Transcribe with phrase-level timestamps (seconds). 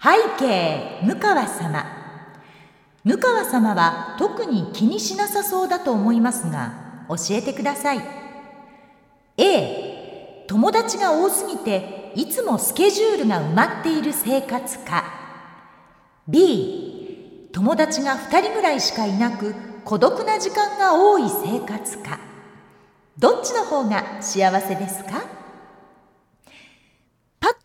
[0.00, 1.84] 背景向川様。
[3.04, 8.00] 向川様は特に気にしなさそうだと思いますが教えてください。
[9.36, 15.04] A 友達が多すぎていつもスケジュールが埋まっている生活か。
[16.28, 19.54] B 友達が2人ぐらいしかいなく
[19.84, 22.20] 孤独な時間が多い生活か。
[23.18, 25.37] どっちの方が幸せですか？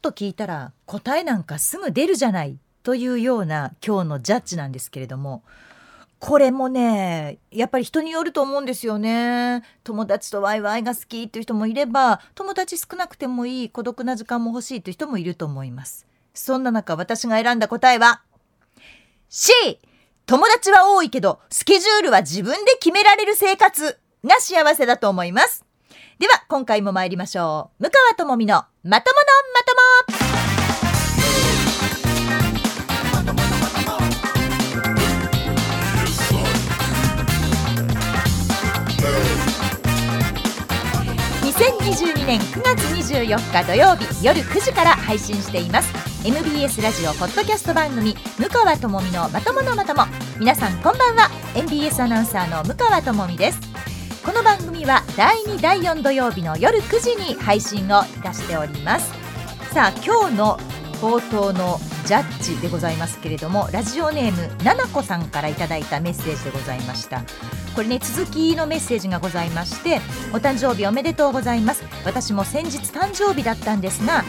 [0.03, 5.41] と聞いたら答えなんかすぐ出るじゃないというような今日のジャッジなんですけれども
[6.19, 9.61] これもねやっぱり人によると思うんですよね。
[9.83, 16.05] 友達とワイワイが好きっていう人もいれば友達少なくてもいい孤独な時間も欲しいという人もいると思います。
[16.33, 18.21] そんな中私が選んだ答えは
[19.27, 19.51] C
[20.25, 25.65] 友達は多いけどスケジュールは自分で決められる生活が幸せだと思います。
[26.19, 27.83] では今回も参りましょう。
[27.83, 30.23] 向川智美のまとものまとも。
[41.43, 45.91] 2022年9月24日土曜日夜9時から配信しています。
[46.27, 50.05] MBS ラジオポッドキャスト番組向川智美のまとものまとも。
[50.39, 51.29] 皆さんこんばんは。
[51.55, 53.59] MBS アナウンサーの向川智美です。
[54.25, 59.11] この番組は第2第4土曜日の夜9時に配信をいたしております。
[59.73, 60.57] さあ今日の
[61.01, 67.21] 冒頭のジャッジでございますけれどもラジオネームななこさんからいただいたメッセージでございました。
[67.75, 69.99] これね続きのメッセージがございまして
[70.31, 71.83] お誕生日おめでとうございます。
[72.05, 74.23] 私も先日誕生日だったんですが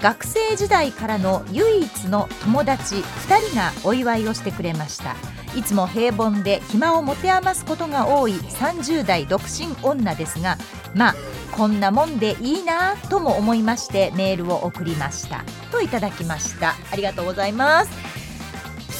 [0.00, 5.16] 学生時代からの唯一の友達2人がお祝いをしてくれました。
[5.56, 10.56] いつも平凡で暇を持て余すことが多い30代独身女ですが
[10.94, 11.14] まあ
[11.52, 15.44] こんなもんでいいなとも思いましてメールを送りました。
[15.72, 16.74] といただきました。
[16.92, 18.20] ありがとうございます。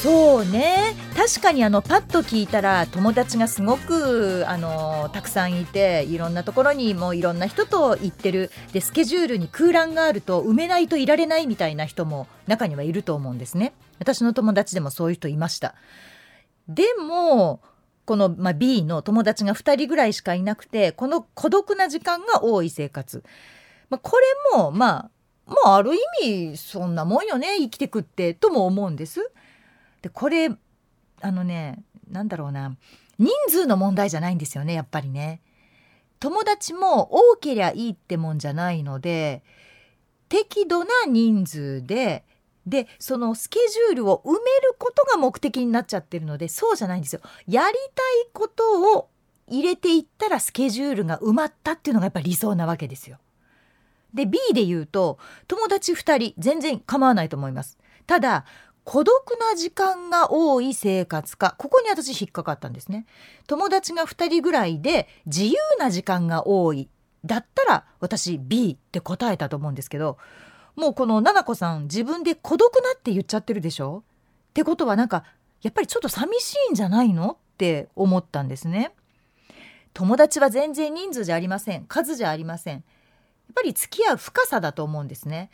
[0.03, 0.95] そうね。
[1.15, 8.51] 確かにあのパッと聞いたら友達がすごくあのたくさんいていろんなところにもいろんな人と行ってる。
[8.73, 13.73] でスケジュールに空欄があると埋めないといられないみたいな人も中にはいると思うんですね。
[13.99, 15.75] 私の友達でもそういう人いました。
[16.73, 17.61] でも
[18.05, 23.23] この、まあ、B の友達が2人ぐらいしかいなくてこの孤独な時間が多い生活、
[23.89, 25.11] まあ、これもまあ
[25.47, 29.31] まあある意味そんなもんよね生きてくってとも思うんです。
[30.01, 30.49] でこれ
[31.21, 32.75] あのねなんだろうな
[33.19, 35.41] 人数の問題じゃないんですよねやっぱりね。
[36.19, 39.43] 友達も多けりゃいいってもんじゃないので
[40.29, 42.23] 適度な人数で
[42.65, 44.41] でそのスケジュールを埋める
[44.77, 47.21] ことが目的になっちゃってるのでそうじゃないんですよ。
[47.47, 49.09] やりたいことを
[49.47, 53.17] 入れていったらスケジュールが埋まったっていうのがやっぱり理想なわけですよ。
[54.13, 55.17] で B で言うと
[55.47, 57.77] 友達2人全然構わないと思います。
[58.07, 58.45] ただ
[58.83, 63.05] 孤独な時間が多い生活かここに私引っかかったんですね。
[63.47, 66.89] 友達が2人ぐらいで自由な時間が多い
[67.23, 70.17] だったら私 B って答えたと思うんですけど
[70.75, 74.03] もうこのななこさん自分で孤独なって言っちゃってるでしょ？
[74.49, 75.23] ってことはなんか
[75.61, 77.31] やっぱりちょっと寂しいんじゃないの？
[77.31, 78.91] って思ったんですね。
[79.93, 81.85] 友達は全然人数じゃありません。
[81.85, 82.75] 数じゃありません。
[82.75, 82.83] やっ
[83.53, 85.51] ぱり付き合う深さだと思うんですね。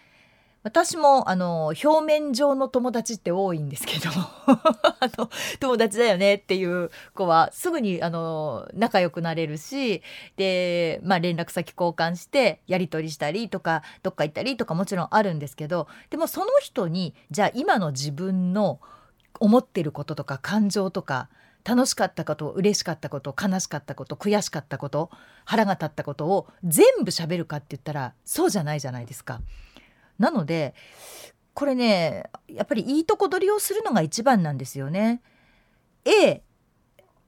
[0.68, 5.30] 私もあの表面上の友達って多いんですけど あの
[5.62, 10.02] 友達だよねっていう子はすぐにあの仲良くなれるし
[10.36, 18.82] で、まあ、連絡先交換してやり取りしたりとかどっか行ったりとかもちろんあるんですけどでもその人にじゃあ今の自分の
[19.40, 21.30] 思ってることとか感情とか
[21.64, 25.12] 楽しかったこと嬉しかったこと悲しかったこと悔しかったこと
[25.46, 29.40] 腹が立ったことを全部喋るかって言ったらそうじゃないじゃないですか。
[30.20, 30.74] なので
[31.54, 35.22] これねやっぱりいいとこ取りをするのが一番なんですよね。
[36.06, 36.42] A、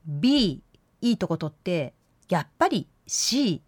[0.06, 0.62] B
[1.00, 1.94] いいとこ取って
[2.28, 3.62] やっぱり C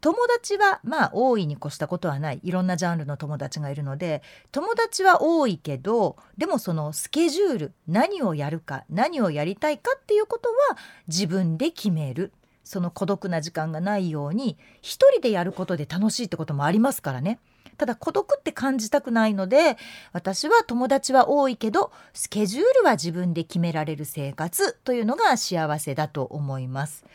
[0.00, 12.32] 友達はまあ大いに越したことはないいろんなジャンルの友達がいるので友達は多いけどでもそのスケジュール何をやるか何をやりたいかっていうことは自分で決める
[12.64, 17.38] その孤独な時間がないように一人でやることで楽しいってこともありますからね。
[17.80, 19.78] ただ孤独って感じたくないので
[20.12, 27.06] 私は友達は多いけどスケジュールは自分で決められる生活というのが幸せだと思います。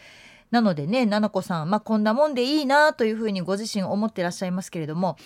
[0.50, 5.18] なのでね、ななこさん、まあ、こんなもんでいいなというふうにご自身思ってらっしゃいますけれども、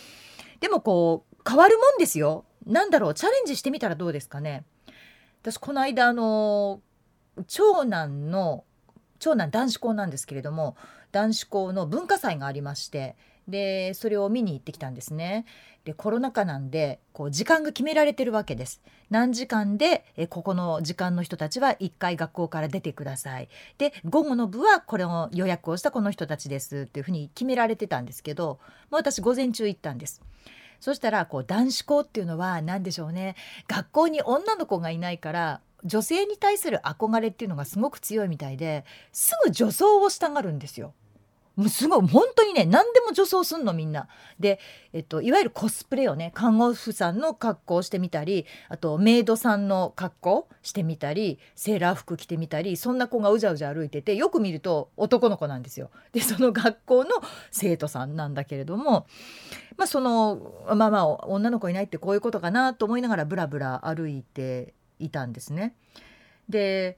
[0.59, 2.45] でもこう、変わるもんですよ。
[2.65, 4.63] なんだろう、チャレンジしてみたらどうですかね。
[5.41, 6.81] 私、この間、あの、
[7.47, 8.63] 長男の、
[9.19, 10.75] 長男男子校なんですけれども、
[11.11, 13.15] 男子校の文化祭がありまして、
[13.49, 15.45] でそれを見に行ってきたんですね。
[15.85, 18.81] でコロナ禍なんでこう時間が決められてるわけです。
[19.09, 23.49] 何時間でえここの時間の人たちは1回学校から出てください。
[23.77, 28.59] で午後の部はこれを予約をしたこの人たちですっていうふうに決められてたんですけど、
[28.89, 30.21] まあ、私午前中行ったんです。
[30.79, 33.35] そしたらこう男子校っていうのは何でしょうね
[33.67, 40.93] 学校に女の子がいないから女性に対する憧れっていうのがすごく強いみたいですぐ女装をしたがるんですよ。
[41.59, 44.07] もうすごい本当にね何でも女装すんのみんな。
[44.39, 44.61] で、
[44.93, 55.91] えっと、いわゆるコスプレをね看護婦さんの格好をしてみたりあとメイドさんの格好してみたりセーラー服着てみたりそんな子がうじゃうじゃ歩いててよく見ると男の子なんですよ。
[56.13, 57.09] でその学校の
[57.51, 59.05] 生徒さんなんだけれども
[59.75, 65.75] まあそのまあまあ女の子いないってこういうことかなと思いながらブラブラ歩いていたんですね。
[66.47, 66.97] で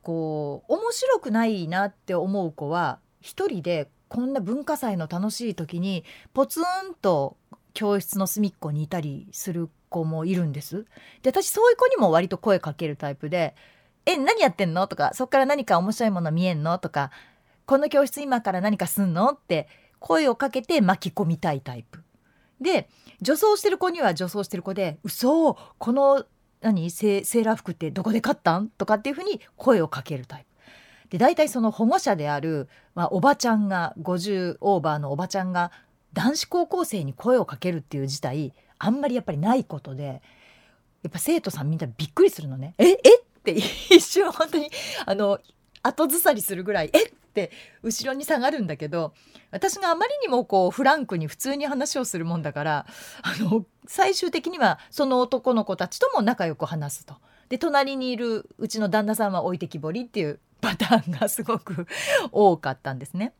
[0.00, 7.36] こう面白くないなって思う子は一人でこんな文化祭の楽しい時にポツンと
[7.74, 10.86] 教室の隅っこにいたりする子もいるんです。
[11.22, 13.54] で私そういう子にも割と声かけるタイプで
[14.06, 17.10] 「え何やってんの?」とか「そっから何か面白いもの見えんの?」とか
[17.66, 19.68] 「この教室今から何かすんの?」って
[20.00, 22.02] 声をかけて巻き込みたいタイプ。
[22.60, 22.88] で
[23.20, 26.24] 女装してる子には女装してる子で「嘘この
[26.60, 26.90] 何？
[26.90, 30.47] セーラー服ってどこで買ったん?」とかっていうふうに声をかけるタイプ。
[31.10, 35.70] で大体その保護者である、まあ、おばちゃんが50オーバーのおばちゃんが
[36.12, 40.22] 男子高校生に声をかけるっていう事態あんまりやっぱりないことで
[41.02, 42.74] やっぱ生徒さんみんなびっくりするのね。
[42.78, 44.70] ええって一瞬本当に
[45.06, 45.38] あの
[45.82, 47.52] 後ずさりするぐらい「えっ!」て
[47.82, 49.14] 後ろに下がるんだけど
[49.52, 52.86] 私があまりにもこうフランクに普通に話をするもんだから
[53.22, 57.16] あの最終的にはその男の子たちとも仲良く話すと。
[57.48, 61.86] で隣にいるうちの旦那さんは置いてきぼりっていうパターンがすごく
[62.32, 63.32] 多かったんですね。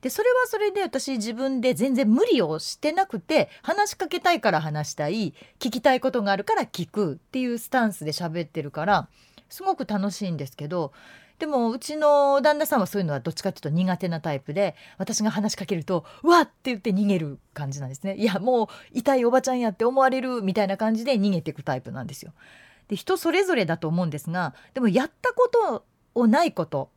[0.00, 9.08] でそれはそれで私自分で全然無理をしてなくて話しかけたいから話したい聞きたいことがあるから聞くっていうスタンスで喋ってるから
[9.50, 10.92] すごく楽しいんですけど
[11.38, 18.14] でもうちの旦那さんはそういうのはどっちかっていうと苦手なタイプで私が話しかけると「うわっ!」って言って逃げる感じなんですね。
[18.16, 22.32] いやもう痛いおばちゃんやって思われるみたいな感じで逃げていくタイプなんですよ。
[22.88, 25.84] で人それぞれだと思うんですがでもやったこと
[26.14, 26.90] をないこと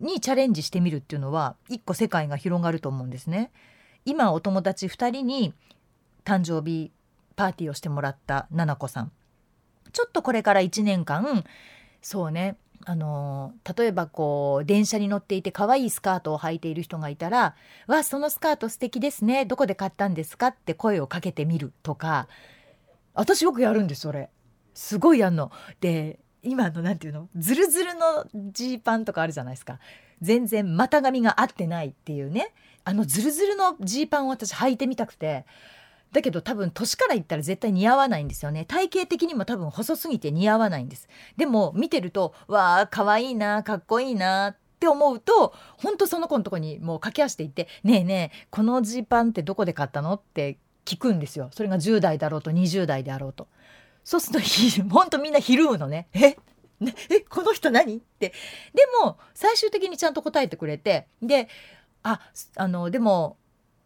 [0.00, 3.50] にチャレンジしてみるっていうのは一個世界が広がると思うんですね。
[4.04, 5.54] 今お友達2人に
[6.24, 6.92] 誕生日
[7.36, 9.12] パーティーをしてもらった奈々子さん
[9.92, 11.44] ちょっとこれから1年間
[12.02, 12.56] そうね
[12.86, 17.54] あの例えばこう電車に乗っていて可愛いスカートを履いている人がいたら
[17.86, 22.28] 「わそのスカート素敵ですねどこで買ったんですか?」って声をかけてみるとか
[23.14, 24.28] 私よくやるんですそれ
[24.74, 25.52] すごいやんの。
[25.80, 27.28] で今の何て言うの？
[27.36, 29.78] ズルズルのジーパンとかあるじゃないですか。
[30.20, 32.52] 全然股上が合ってないっていうね。
[32.84, 35.46] あのズルズルのジーパンを私履いてみたくて。
[36.12, 38.64] だけど多分年から言ったら絶対似合わないんですよね。
[38.66, 41.08] 体型的にも多分細すぎて似合わないんです。
[41.36, 51.48] でも見てるとわあ可愛いなかっこいいなって思うと本当その子のとこにもう駆け足で行って「ねえねえこのジーパンってどこで買ったの?」って聞くんですよ。
[51.50, 53.48] それが10代だろうと20代であろうと。
[54.04, 56.06] そうするとほんとみんなひるむのね。
[56.12, 56.36] え？
[56.78, 57.20] ね、え？
[57.20, 57.96] この人何？
[57.96, 58.28] って。
[58.74, 61.08] でも最終的にちゃんと答えてくれて。
[61.22, 61.48] で
[62.02, 62.20] あ
[62.56, 63.38] あのでも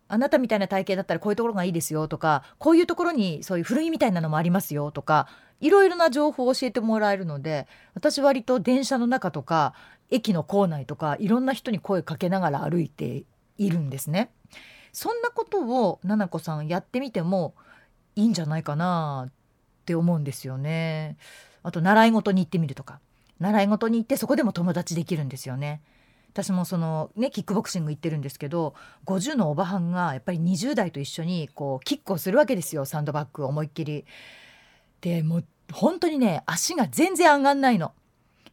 [0.08, 5.28] あなたみたいな体型だったらこういうところがいいですよとかこういうところにそういう古着みたいなのもありますよとか
[5.60, 9.74] いろいろな情報を教えてもらえるので私割と電車の中とか
[10.10, 13.24] 駅の構内とかいろんな人に声かけながら歩いて
[13.58, 14.30] いるんですね。
[14.92, 17.54] そんなことをななこさんやってみても
[18.16, 19.32] いいんじゃないかなっ
[19.88, 21.16] って思うんですよね。
[21.62, 23.00] あと習い事に行ってみるとか
[23.40, 25.80] 習い事に行ってそこでも友達できるんですよね。
[26.34, 28.74] 私もそのねキックボクシング行ってるんですけど
[29.06, 34.04] 50のおばはんがやっぱり20代と一緒にこうキックをするわけですよサンドバッグ思いっきり。
[35.00, 37.94] でもう本当にね足が全然上がんないの。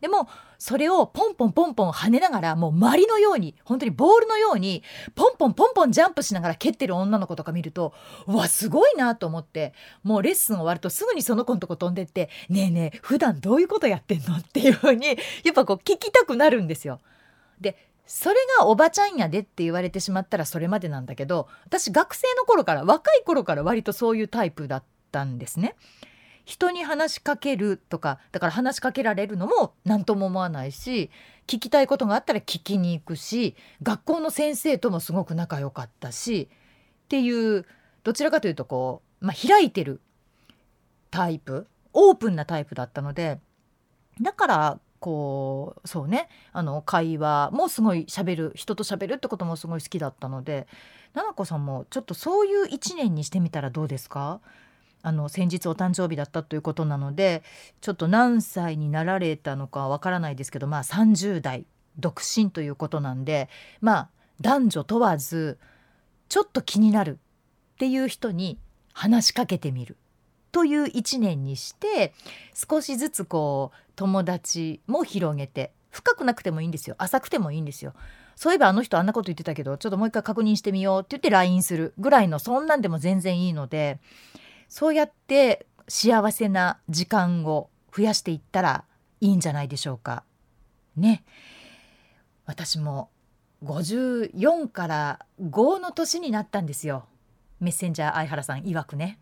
[0.02, 4.84] でもそれをポンポンポンポン跳ねながらもうまりのように本当にボールのように
[5.16, 7.94] ポンポンポンポンジャンプしながら蹴ってる女の子とか見ると
[8.28, 9.74] うわすごいなと思って
[10.04, 15.08] もうレッスン終わるとすぐにその子のとこ飛んでって「ねえねえ普段どういうことやってんの?」っていうふうに
[15.44, 17.00] やっぱこう聞きたくなるんですよ。
[17.60, 25.76] でそれがおばちゃんやでって言われてしまったらそれまでなんだけど私学生の頃から若い頃から割とそういうタイプだったんですね。
[26.46, 31.10] 人に話しかけるとかだから話しかけられるのも何とも思わないし
[31.48, 36.48] 聞きたいことがあったら聞きに行くし学校の先生ともすごく仲良かったし
[37.06, 37.66] っていう
[38.04, 40.00] どちらかというとこう、まあ、開いてる
[41.12, 43.40] タイプオープンなタイプだったので
[44.22, 50.68] だからこうそうねあの会話もすごい喋る人と喋るってこともすごい好きだったので
[51.14, 54.42] 奈々子さんもちょっとそういう一年にしてみたらどうですか？
[55.06, 57.44] あの先日お誕生日だったということなので
[57.80, 61.68] ちょっと何歳になられたのかわからないですけどまあ30代
[62.00, 63.48] 独身ということなんで
[63.82, 64.10] まあ
[64.42, 65.60] 男女問わず
[66.28, 67.20] ちょっと気になる
[67.76, 68.58] っていう人に
[68.94, 69.96] 話しかけてみる
[70.52, 72.12] という一年にして
[72.56, 77.94] 少しずつこう友達も広げて深くなくてもいいんですよ浅くてもいいんですよ。
[78.36, 84.00] そういえばあの人あんなこと言ってたけどちょっともう一回確認してみようって言って LINE するぐらいのそんなんでも全然いいので
[84.68, 88.86] そうやって幸せな時間を増やしていったら
[89.22, 90.24] いいんじゃないでしょうか。
[90.96, 91.24] ね。
[92.46, 93.10] 私も
[93.64, 97.06] 54から5の年になったんですよ。
[97.60, 99.20] メッセンジャー相原さん曰くね。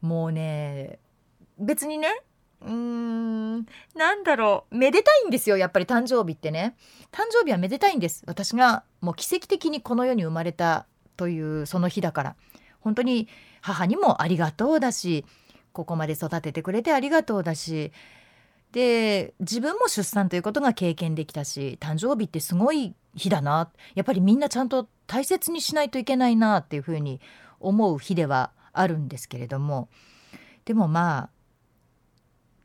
[0.00, 0.98] もうね
[1.58, 2.08] 別にね
[2.60, 6.76] うーんなんだろうめでたいんですよやっぱり誕生日ってね
[7.10, 12.36] 誕生日はめでたいんです私がもう奇跡的にこの世に生まれたというその日だから
[12.84, 13.28] 本当に
[13.62, 15.24] 母にもありがとうだし
[15.72, 17.90] ここまで育ててくれてありがとうだし。
[18.72, 23.70] で自分も出産ということが経験できたし誕生日ってすごい日だな。
[23.94, 27.20] やっぱりみんなちゃんと大切にしないといけないなっていうふうに
[27.60, 29.88] 思う日ではあるんですけれども。
[30.64, 31.30] でもまあ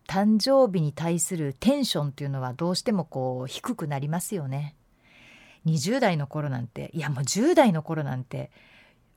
[0.08, 4.76] 誕生日に対するテンションっていうのはどうしてもこう低くなりますよね。
[5.68, 8.50] 20代の頃なんていやもう10代の頃なんて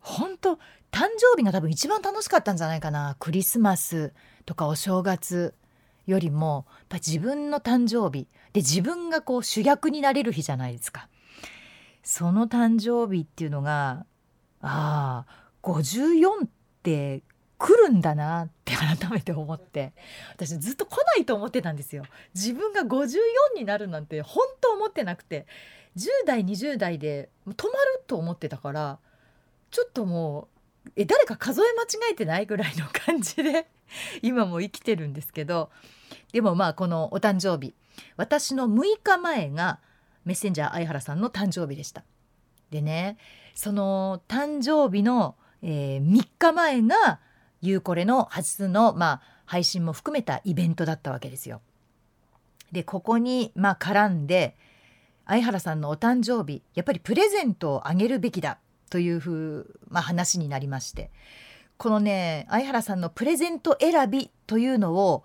[0.02, 0.54] 本当
[0.90, 3.16] 誕生日が多分一番楽しかったんじゃないかな。
[3.18, 4.12] クリスマス
[4.44, 5.54] とかお正月
[6.06, 8.26] よりもやっぱ自分の誕生日。
[8.52, 11.09] で自分がこう主役になれる日じゃないですか。
[12.02, 14.04] その誕生日っていうのが
[14.61, 16.49] ああ54っ
[16.82, 17.23] て
[17.59, 19.92] 来るんだなって改めて思って。
[20.35, 22.04] 私ずっと来ないと思ってたんですよ。
[22.35, 23.18] 自分が54
[23.56, 25.47] になるなんて本当思ってなくて。
[25.97, 28.99] 10代20代で止まると思ってたから
[29.73, 30.49] ちょっとも
[30.87, 33.69] うえ誰か数え間違えてないぐらいの感じで
[34.23, 35.71] 今も生きてるんですけど
[36.33, 37.75] でもまあこのお誕生日
[38.17, 39.81] 私の6日前が
[40.25, 42.05] メッセンジャー相原さんの誕生日でした。
[42.71, 43.19] でね
[43.55, 47.21] その誕生日の、えー、3日前が
[47.61, 51.61] ゆうこれの初の、まあ、配信も含めたイベントだったわけですよ。
[52.73, 54.57] でここに、まあ、絡んで
[55.26, 58.59] 相原さんのお誕生日やっぱりプレゼントをあげるべきだ
[58.92, 61.11] というふう、まあ、話になりまして
[61.78, 65.25] このね相原さんのプレゼント選びというのを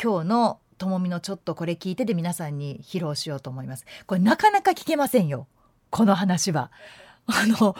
[0.00, 3.84] 今日のともみのちょっとこれ聞いてで皆さんに披露しようと思います。
[4.06, 5.48] これなかなか聞けませんよ。
[5.90, 6.70] この話は。
[7.26, 7.74] あの、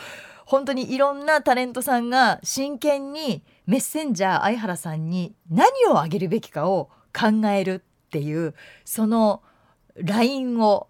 [0.45, 8.55] 本当にいろんなタレントさんが真剣にメッセンジャー相原さんに何をあげるべきかを考えるっていう
[8.85, 9.43] その
[9.95, 10.89] LINE を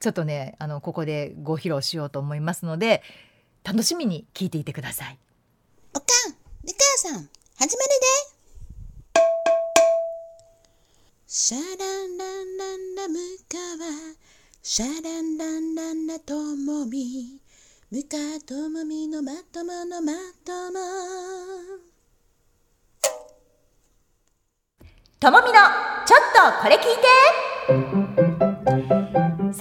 [0.00, 3.02] ちょっとねあのここでご披露しようと思いますので
[3.66, 5.18] 楽しみに聞いていてください
[5.92, 9.26] おかん、みかさん、始まるで。
[11.26, 13.18] シャランランランラム
[13.48, 14.14] カワ、
[14.62, 17.40] シャランランランラともみ、
[17.90, 20.12] ムカともみのまとものま
[20.44, 20.78] とも。
[25.18, 25.54] ともみの
[26.06, 26.20] ちょっ
[26.54, 28.25] とこれ聞いて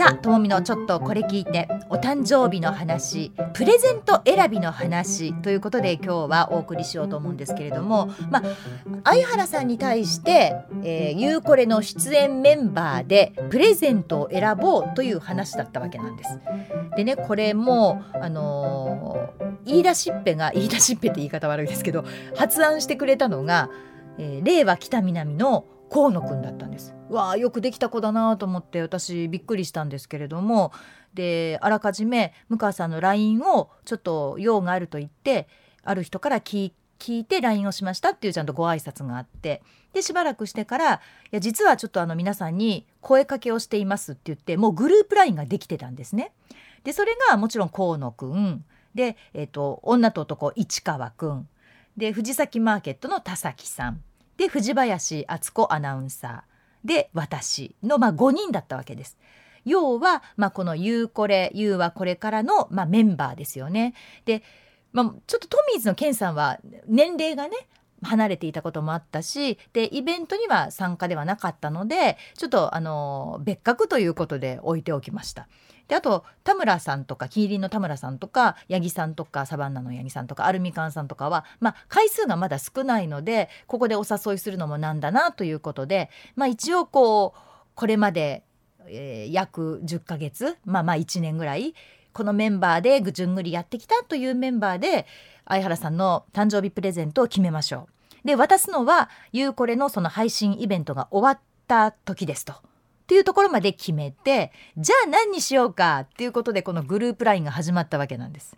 [0.06, 8.44] あともみのちょっとこれ聞いてお誕生日の話プレゼント選びの話ということで今日はお送りしようと思うんですけれどもま
[9.04, 16.40] あ相原さんに対して「えー、ゆうこれ」の出演メンバーでプレゼントを選ぼうという話だったわけなんです。
[16.96, 23.72] でねこれもあのー、言い出しっぺが 言い出しっぺって言い方悪いですけど発案してくれたのが、
[24.20, 26.96] えー、令和北南の河野くんだったんです。
[27.10, 30.72] わあよくできた子だなと思って私びっくりしたんですけれども。
[31.14, 35.48] であらかじめ向川さんの LINE をちょっと用があると言って
[35.84, 39.62] ある人から聞いて LINE をしましたっていうちゃんとご挨拶があって。
[39.94, 40.94] でしばらくしてから
[41.32, 46.34] 「いや実はちょっとあの皆さんに声かけをしています」って言ってもうグループ LINE ができてたんですね。
[46.84, 48.66] でそれがもちろん河野くん。
[48.94, 51.50] で、えーと、女と男市川くん。
[51.98, 54.04] で藤崎マーケットの田崎さん。
[54.38, 59.18] で藤林敦子アナウンサーで私の、まあ、5人だったわけです。
[59.66, 63.96] 要は、まあ、この「ゆうこれ」「ゆうはこれからの」まあ、メンバーですよね。
[64.26, 64.44] で、
[64.94, 67.58] まあ、ちょっとトミーズのケンさんは年齢がね
[68.06, 75.48] 離れていたこともあったしでイベントには参加ではなかったのでちょっとあの別格ということで置いておきました。
[75.88, 87.40] であと田村さんとかキリンの田村さんとか八木さんとかサバンナの八木さんとかアルミカンさんとかは、まあ、回数がまだ少ないのでここでお誘いするのもなんだなということで、まあ、一応こう
[87.76, 88.44] これまで、
[88.88, 91.76] えー約10ヶ月まあまあ1年ぐらい
[92.14, 95.06] このメンバーでぐじゅんぐりやってきたというメンバーで
[95.46, 97.95] 相原さんの誕生日プレゼントを決めましょう。
[98.26, 102.54] で渡すのはゆうこれのその配信イベントが終わった時ですと。
[102.54, 102.56] っ
[103.08, 108.58] ていうところまで決めてじゃあ何にしようかっていうことでこのグループ LINE が始まったわけなんです。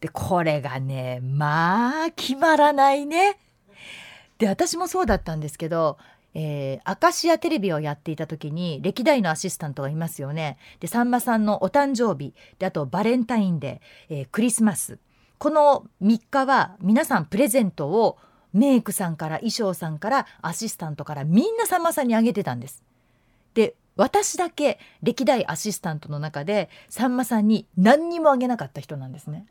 [0.00, 3.38] でこれがねまあ決まらないね。
[4.38, 5.98] で私もそうだったんですけど
[6.32, 10.58] えー、アカシアテレビをやっていた時に歴代のアシスタントがいますよね。
[10.78, 14.98] でさんまさんのお誕生日であとバレンタインデー、えークリスマス
[15.38, 18.18] この3日は皆さんプレゼントを
[18.52, 22.82] メイクさんから衣装さんからアシスタントからみんなさんまさんにあげてたんです。
[23.54, 29.46] で私だけ歴代アシスタントの中でさんまさんに何にもあげなかった人なんですね。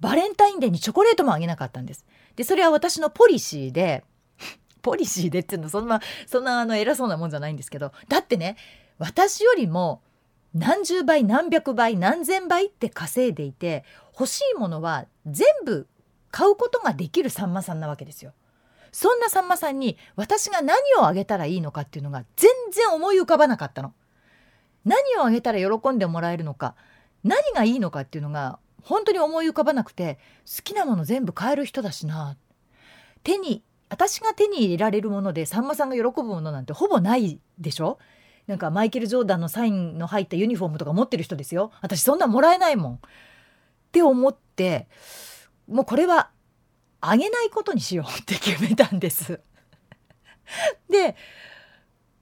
[0.00, 2.06] バレンタインデーにチョコレートもあげなかったんです。
[2.36, 4.04] でそれは私のポリシーで
[4.82, 8.56] ポリシーでっていうのそんなそんなあの偉そうなもんじゃないんですけどだってね
[8.98, 10.02] 私よりも
[10.54, 13.84] 何十倍何百倍何千倍って稼いでいて
[14.18, 15.86] 欲しいものは全部
[16.30, 18.32] 買うことができるさんまさんなわけですよ。
[18.92, 23.94] そんなさんまさんに私が何をあげたらいいのかっていうのが全然思い浮かばなかったの。
[24.84, 26.74] 何をあげたら喜んでもらえるのか
[27.22, 32.38] 何がいいのかっていうのが本当に思い浮かばなくて好きなもの全部買える人だしな
[33.22, 37.98] 手に私が手に入れられるものでさんまさんが喜ぶものなんてほぼないでしょ？
[38.46, 42.98] なんかマイケル・ジョーダンのサインの入ったユニフォームとか持ってる人ですよ私そんなもらえないもんっ
[43.92, 44.88] て思って
[45.70, 46.30] もうこれは
[47.00, 49.40] あげないことにしようって決めたんです。
[50.90, 51.16] で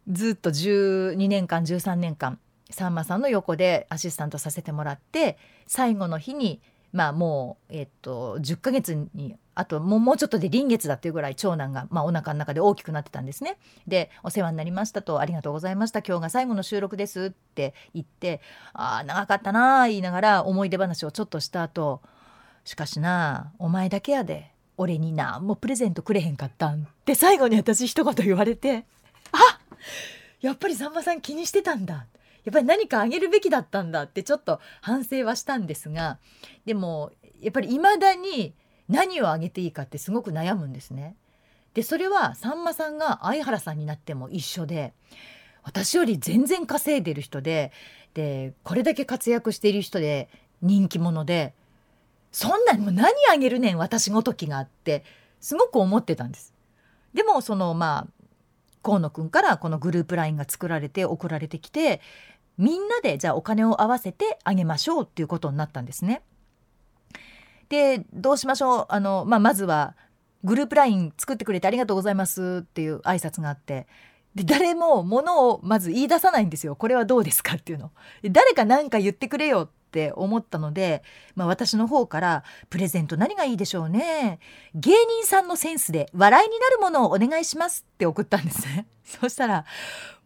[0.09, 2.39] ずっと12年間13年間
[2.71, 6.61] さんまさんの横でアシスタントさせてもらって最後の日に
[6.93, 13.59] まあもう、えっと、10ヶ月にあともうもうちょっとで臨月だっていうぐらい長男が、まあ、お腹の中で大きくなってたんですね。
[13.87, 18.41] で「お世話になりました」と「ありがとうございました今日が最後の収録です」って言って
[18.73, 22.01] 「ああ長かったな」言いながら思い出話をちょっとした後
[22.69, 24.53] しかしなお前だけやで。
[24.79, 28.87] 俺に何もプレゼントくれへんかったん」って最後に私一言言われて。
[29.33, 29.59] あ
[30.41, 32.07] やっぱりさんまさん気にしてたんだ。
[32.45, 36.19] やっぱり何かあげるべきだったんだってちょっと反省はしたんですが
[36.65, 38.55] でもやっぱり未だに
[38.89, 41.17] 何をあげていいかってすごく悩むんですね。
[41.75, 44.95] でそれはさんまさんが相原さんになっても一緒で
[45.63, 47.73] 私より全然稼いでる人で
[48.15, 50.31] でこれだけ活躍している人で
[50.63, 51.53] 人気者で
[52.31, 55.05] そんなもう何あげるねん私ごときがって
[55.41, 56.55] すごく思ってたんです。
[57.15, 58.25] でもそのまあ
[58.83, 62.01] 河野くんからこのグループ LINE が作られて送られてきて
[62.59, 66.23] みんなでじゃあお金を合わせてあげましょうっていうことになったんですね。
[67.69, 68.87] でどうしましょう？
[68.89, 69.95] あの、まあ、まずは
[70.45, 73.87] グループ LINE 作ってくれてありがとうございますっていう挨拶があって
[74.35, 77.91] で誰も物をまず言い出さないんですよこれはどうですかっていうの。
[78.31, 81.03] 誰か何か言ってくれよって思ったので、
[81.35, 84.39] まあ、私の方から「プレゼント何がいいでしょうね
[84.75, 88.87] 芸人さんのセンスで笑いになるものをお願いします」って送ったんですね。
[89.03, 89.65] そしたら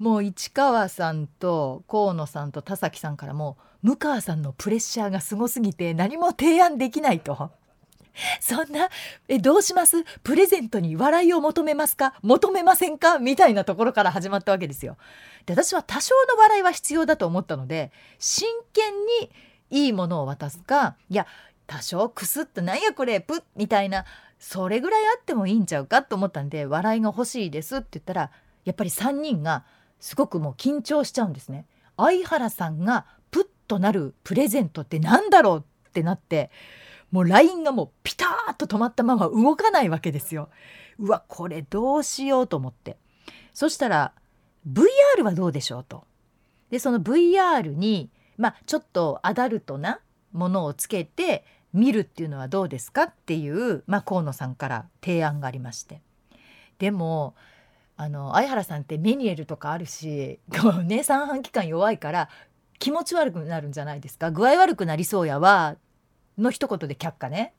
[0.00, 7.52] もう市川さんと河野さんと田崎さんからも向川さんのプレッシャーがすごすぎて何も提案できないと。
[8.40, 8.90] そんな
[9.26, 10.04] えどうします？
[10.22, 12.14] プレゼントに笑いを求めますか？
[12.22, 13.18] 求めませんか？
[13.18, 14.98] みたいなところから始まったわけですよ。
[15.46, 19.30] で私は多少の笑いは必要だと思ったので真剣に
[19.72, 21.26] いいものを渡すかいや
[21.66, 24.04] 多少クスッとなんやこれプッみたいな
[24.38, 28.30] それぐらいあってもいいんちゃうかと思ったんで笑いが欲しいですって言ったら
[28.64, 29.64] やっぱり3人が
[29.98, 31.66] すごくもう緊張しちゃうんですね。
[31.96, 36.50] 相原さんがプッとなるプレゼントってなんだろうってなって
[37.10, 40.48] もう LINE がもうピターッと止まったまま動かないわけですよ。
[40.98, 42.96] うわこれどうしようと思って
[43.54, 44.12] そしたら
[44.68, 46.04] VR はどうでしょうと。
[46.70, 50.00] でその VR にまあちょっとアダルトな
[50.32, 56.00] ものをつけて見るっていうのはどうですかっていう、まあ、河野さんから提案がありまして。
[56.78, 57.34] でも
[57.96, 60.40] あの相原さんってメニエルとかあるし、
[60.84, 62.28] ね、三半規管弱いから
[62.78, 64.30] 気持ち悪くなるんじゃないですか。
[64.30, 65.76] 具合悪くなりそうやわ
[66.36, 67.54] の一言で却下ね。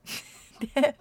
[0.76, 0.98] で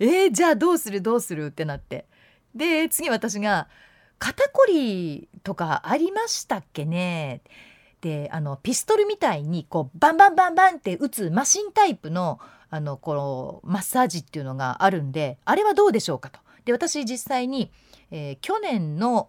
[0.00, 1.02] えー、じゃあどうする？
[1.02, 1.46] どうする？
[1.46, 2.06] ってなって。
[2.54, 3.68] で次私が
[4.18, 7.42] 「肩こりとかありましたっけね?」
[8.00, 12.40] であのピストルみたいにこうバンバンバンバンって打つマシンタイプの
[12.72, 16.38] あのこのマッサージっていうのがあるんであれはどうでしょうかと。
[16.64, 17.72] で私実際に、
[18.10, 19.28] えー去年の、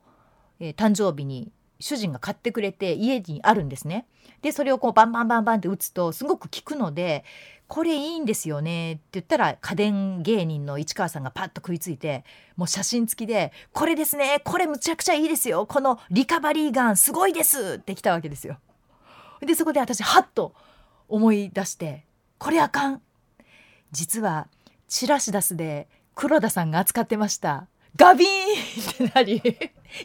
[0.59, 4.05] えー誕生日に主人が買ってくれて家にあるんですね。
[4.41, 7.23] でそれをこうバンバンバンバンって打つとすごく効くので
[7.71, 8.95] これいいんですよね。
[8.95, 12.25] って言ったら家電芸人の市川さんがパッと食いついて
[12.57, 14.41] もう写真付きで「これですね。
[14.43, 15.65] これむちゃくちゃいいですよ。
[15.65, 18.57] このリカバリーガンすごいです」って来たわけですよ。
[19.39, 20.53] でそこで私ハッと
[21.07, 22.03] 思い出して
[22.39, 23.01] 「これあかん」
[23.93, 24.49] 実は
[24.89, 27.67] チラシ出すで黒田さんが扱ってました。
[27.95, 29.43] ガビーンってなりい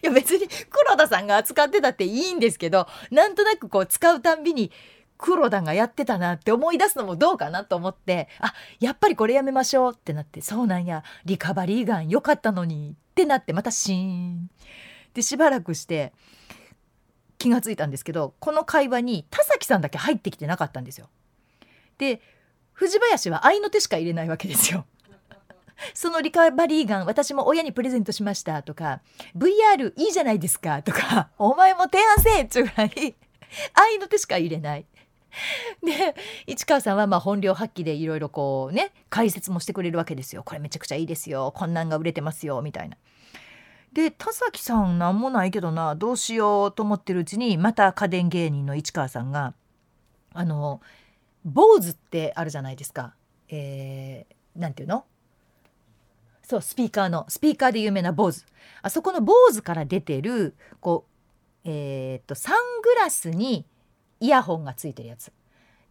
[0.03, 4.71] や別に黒田さんが扱ってたっていいんですけどなんとなくこう使うたんびに
[5.19, 14.51] 黒田がやってたなって思い出すのもどうかなと思ってあやっぱりこれやめましょうってなってそうなんやリカバリーガン良かったのにってなってまたシーン
[15.15, 16.13] でしばらくして
[17.39, 21.09] 気がついたんですけどこの会話に田崎さんだけ入ってきてなかったんですよ。
[21.99, 22.21] で
[22.73, 24.85] 藤林は愛の手しか入れないわけですよ。
[25.95, 29.01] そのリカバリーガン私も親にプレゼントしましたとか
[29.37, 33.17] VR いいじゃないですかとかお前も提案せえっちゅうぐらい
[33.75, 34.87] 愛の手しか入れない
[35.85, 36.15] で
[36.47, 42.97] 市川さんはまあ本領発揮でいろいろこうね解説もしてくれるわけですよこれめちゃくちゃいいですよこんなんが売れてますよみたいな。
[43.93, 49.55] で田崎さんなんもないけどなどうしようと思ってるうちにまた家電芸人の市川さんが
[50.35, 50.83] あの
[51.45, 53.15] 坊主ってあるじゃないですか。
[53.49, 55.05] えー、ていうの？
[56.43, 58.45] そうスピーカーのスピーカーで有名な坊主
[58.83, 61.07] あそこの坊主から出てるこ
[61.65, 63.67] うえー、っとサングラスに
[64.21, 65.33] イヤホンがついてるやつ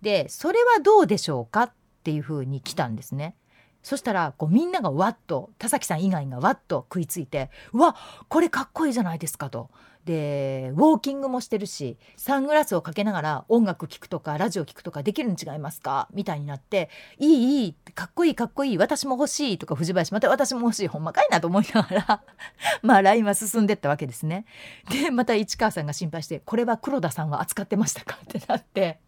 [0.01, 1.71] でそれはどうでしょうかっ
[2.03, 3.35] ていう風に来たんですね
[3.83, 7.95] そしたらこうみんながわっと田崎さん以外がわっと食いついて「うわ
[8.29, 9.69] これかっこいいじゃないですか」と。
[10.05, 16.07] でウォーキングもしてるしサングラスをかけながら音楽聴くとかラジオ聴くとかできるに違いますか？
[16.13, 17.25] みたいになって「い
[17.61, 22.21] いいいかっこいいかっこいい私も欲しい」とか藤林また私も欲しいほんまかいなと思いながら
[22.83, 24.45] まあ LINE は進んでったわけですね。
[24.91, 28.99] でまた市川さんが心配して「これは黒田さんは扱ってましたか?」ってなって。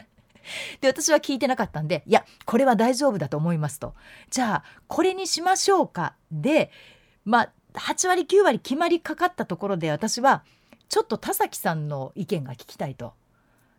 [0.80, 3.94] で私は聞いてなかったんで「いやこれは大丈夫だと思います」と
[4.32, 6.72] 「じゃあこれにしましょうか」で
[7.26, 10.44] まあ8割9割決まりかかったところで私は
[10.90, 13.14] ちょっと田崎さんの意見が聞きたいと。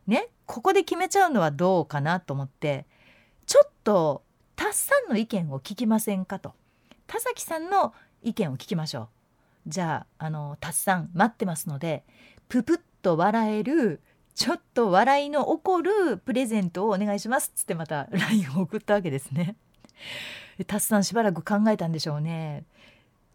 [0.09, 2.87] ねここで決めちゃうのはどうかなと思って
[3.47, 4.23] ちょっと
[4.57, 6.55] 田さんの意見を聞きませんかと
[7.07, 7.92] 田崎さんの
[8.23, 9.09] 意見を聞きましょう
[9.68, 12.03] じゃああの田さん待ってますので
[12.49, 14.01] ププッと笑える
[14.35, 19.57] ちょっと笑いの起こるプレゼントをお願いしますっつってまた LINE を送ったわけですね。
[20.68, 22.64] タスさんしばらく考えたんでしょうね。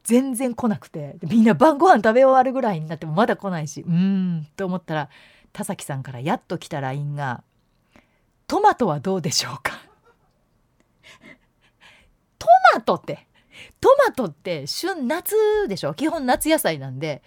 [0.03, 5.09] 全然来なくてみんな晩ご飯食べ終わるぐらいになってもまだ来ないしうーんと思ったら
[5.53, 7.43] 田崎さんからやっと来た LINE が
[8.47, 9.73] 「トマトはどうでしょうか?
[12.39, 13.27] 」トマトって
[13.79, 15.35] トマトって旬夏
[15.67, 15.93] でしょ？
[15.93, 17.21] 基本夏野菜なんで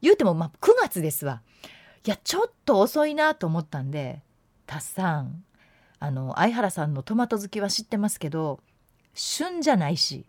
[0.00, 1.42] 言うてもまあ9月ですわ
[2.06, 4.22] いやちょっと遅いなと思ったんで
[4.66, 5.44] 「タさん
[5.98, 8.60] あの相原さんのトマト好きは知ってますけど
[9.14, 10.24] 旬じゃないし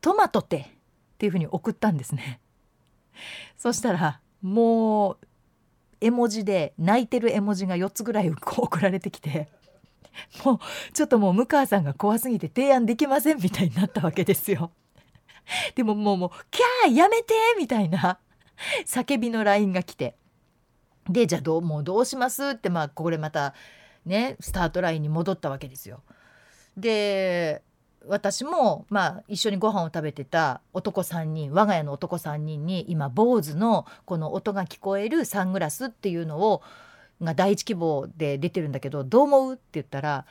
[0.00, 0.76] トマトって」
[1.20, 2.40] っていうふうに送ったんですね。
[3.58, 5.18] そしたらもう
[6.00, 9.48] 絵文字で泣いてる絵文字が4つぐらいこう送られてきて
[10.46, 10.58] もう
[10.94, 14.72] ちょっともう向川さんが怖すぎて提案できませんみたいになったわけですよ。
[15.74, 18.18] でももうもう「キャーやめて!」みたいな
[18.86, 20.16] 叫びの LINE が来て
[21.06, 23.52] でじゃあどうもうどうしますってまあこれまた
[24.06, 26.02] ねスタートラインに戻ったわけですよ。
[26.78, 27.62] で
[28.06, 36.62] 私もまあ一緒にご飯を食べてた男3人我が家の男3人に今坊主のこの音が聞こえるサングラスっていうのを
[37.22, 40.24] が第一希望で出てるんだけどどう思うって言ったら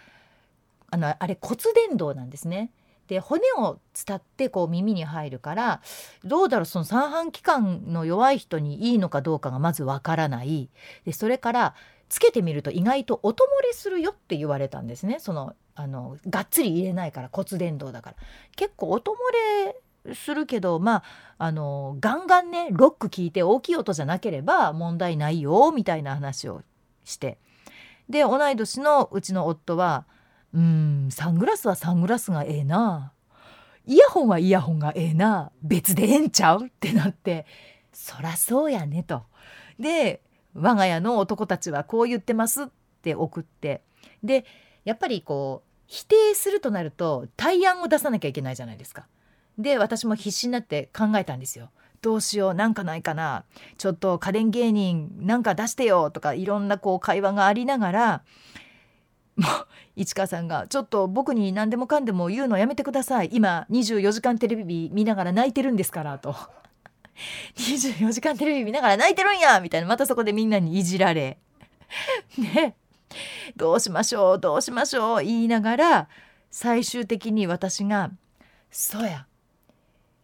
[0.90, 2.72] あのあれ骨伝導なんですね。
[3.10, 5.82] で骨を伝ってこう耳に入るから
[6.24, 10.70] どうだろうその三半規管の弱い人にいいのかどうかがまずわからない。
[11.06, 11.76] でそれから
[12.08, 15.18] つけてみると意外と音漏れするよって言われたんですね。
[15.20, 18.16] そのあのがっつり入れないから骨伝導だから。
[18.56, 19.16] 結構音漏
[20.06, 21.04] れするけどまあ
[21.40, 26.62] あのガンガンねロック聞いて大きい音じゃなければ問題ないよみたいな話を
[27.06, 27.40] して。
[28.08, 30.06] で同い年のうちの夫は
[30.54, 33.14] うんサングラスはサングラスがええな
[33.86, 36.66] イヤホンはイヤホンがええな別でええんちゃう？
[36.66, 37.46] ってなって
[37.94, 39.24] そらそうやねと。
[39.80, 40.22] で
[40.54, 42.66] 我が家の男たちはこう言ってますっ
[43.02, 43.82] て送って
[44.24, 44.46] で
[44.86, 49.08] やっぱりこう否定するとなると対案を出さなきゃいけないじゃないですか。
[49.58, 51.70] で私も必死になって考えたんですよ。
[52.02, 53.44] どうしようなんかないかな
[53.78, 58.24] ちょっと家電芸人なんか出してよとかいろんなこう会話がありながら
[59.40, 63.30] もう市川さんが「ちょっと僕に何でもかんでも言うのやめてください。
[63.32, 66.36] 今24時間テレビ見ながら泣いてるんですから」と。
[67.56, 69.88] 24時間テレビ見ながら泣いてるんやみたいな。
[69.88, 71.38] またそこでみんなにいじられ。
[72.38, 72.76] ね。
[73.56, 75.24] どうしましょうどうしましょう。
[75.24, 76.10] 言いながら
[76.52, 78.12] 最終的に私が
[78.72, 79.26] 「そうや。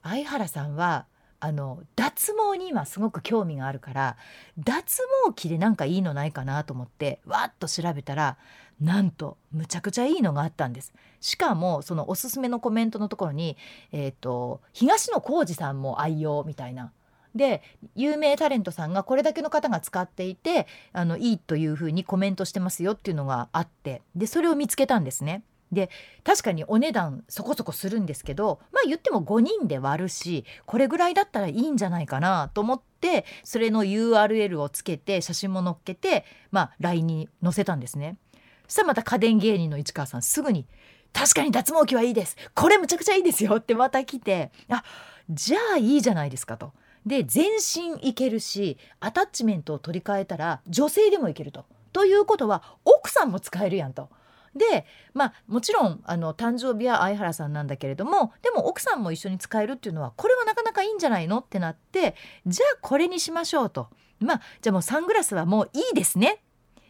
[0.03, 1.05] 相原さんは
[1.39, 4.17] あの脱毛に今すごく興味があるから
[4.57, 8.37] 脱毛器でなんかいいのないかなと思ってわっと調べたら
[8.81, 13.57] なんとむちゃくちゃいいのがあったんですしかもそのおすすめのコメントのところに、
[13.91, 16.91] えーと、東野幸治さんも愛用みたいな
[17.35, 17.61] で
[17.95, 25.43] 有名タレントさんがこれだけの方が使っていてあのいいというふうにコメントしてますよっていうのがあってでそれを見つけたんですね。
[25.71, 25.89] で
[26.23, 38.17] 確かにお値段そこそこするんですけどまあ言っても5人で割るしこれぐらいだったらいいんじゃないかなと思ってそれの URL をつけて写真も載っけて、まあ、LINE に載せたんですね。
[38.67, 40.65] そしたらまた家電芸人の市川さんすぐに
[41.13, 44.83] 「確かに脱毛器はいいですこれむちゃくちゃいいですよ」ってまた来て「あ
[45.29, 46.73] じゃあいいじゃないですか」と。
[47.05, 51.65] で全身いけるしアタッチメントを取り替えたら女性でもいけると。
[51.93, 54.09] ということは奥さんも使えるやんと。
[54.55, 61.39] でまあもちろんあの誕生日は相原さんなんだけれどもでも奥さんも一緒に使えるっていうのはこれはなかなかいいんじゃないの？
[61.39, 62.15] ってなって
[62.47, 66.41] じゃあこれにしましょうとまあじゃあもうサングラスはもういいですね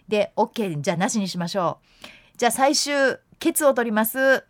[0.08, 2.38] で OK じゃあなしにしましょう。
[2.38, 2.94] じゃあ最終
[3.40, 4.44] ケツを取ります。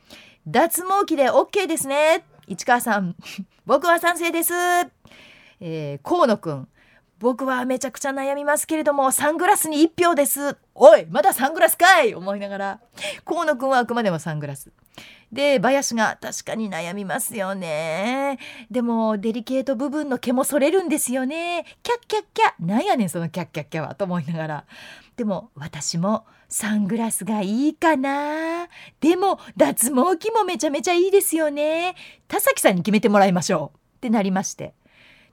[0.47, 2.23] 脱毛器で OK ですね。
[2.47, 3.15] 市川さん。
[3.65, 4.53] 僕は賛成です。
[5.59, 6.67] えー、河野くん。
[7.19, 10.57] 僕はめちゃくちゃ悩みますけれどもサングラスに1票です。
[10.75, 12.13] おいまだサングラスかい！
[12.13, 12.79] 思いながら。
[13.23, 14.69] 河野くんはあくまでもサングラス。
[15.31, 18.37] で林が確かに悩みますよね。
[18.69, 21.65] でもデリケート部分の毛も剃れるんですよね。
[21.81, 22.53] キャッキャッキャ。
[22.59, 23.95] なんやねんそのキャッキャッキャは。
[23.95, 24.65] と思いながら。
[25.15, 28.67] でも私もサングラスがいいかな。
[28.99, 31.95] でも脱毛器もめちゃめちゃいいですよね。
[32.27, 33.77] 田崎さんに決めてもらいましょう。
[33.77, 34.73] ってなりまして。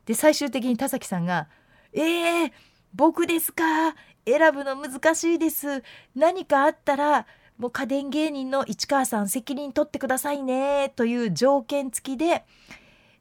[0.07, 1.49] で最終的に田崎さんが
[1.93, 2.53] 「えー、
[2.95, 3.95] 僕ですか？
[4.25, 5.83] 選ぶの難しいです。
[6.15, 7.27] 何かあったら
[7.59, 10.91] もう家電芸人の市川さん責任取ってくださいね。
[10.95, 12.45] という条件付きで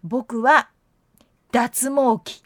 [0.04, 0.69] 僕は
[1.52, 2.43] 脱毛器。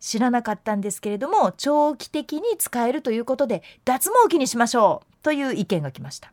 [0.00, 6.32] 知らなかったんですけれども長期的に使えるということで脱毛器にしましょうという意見が来ました。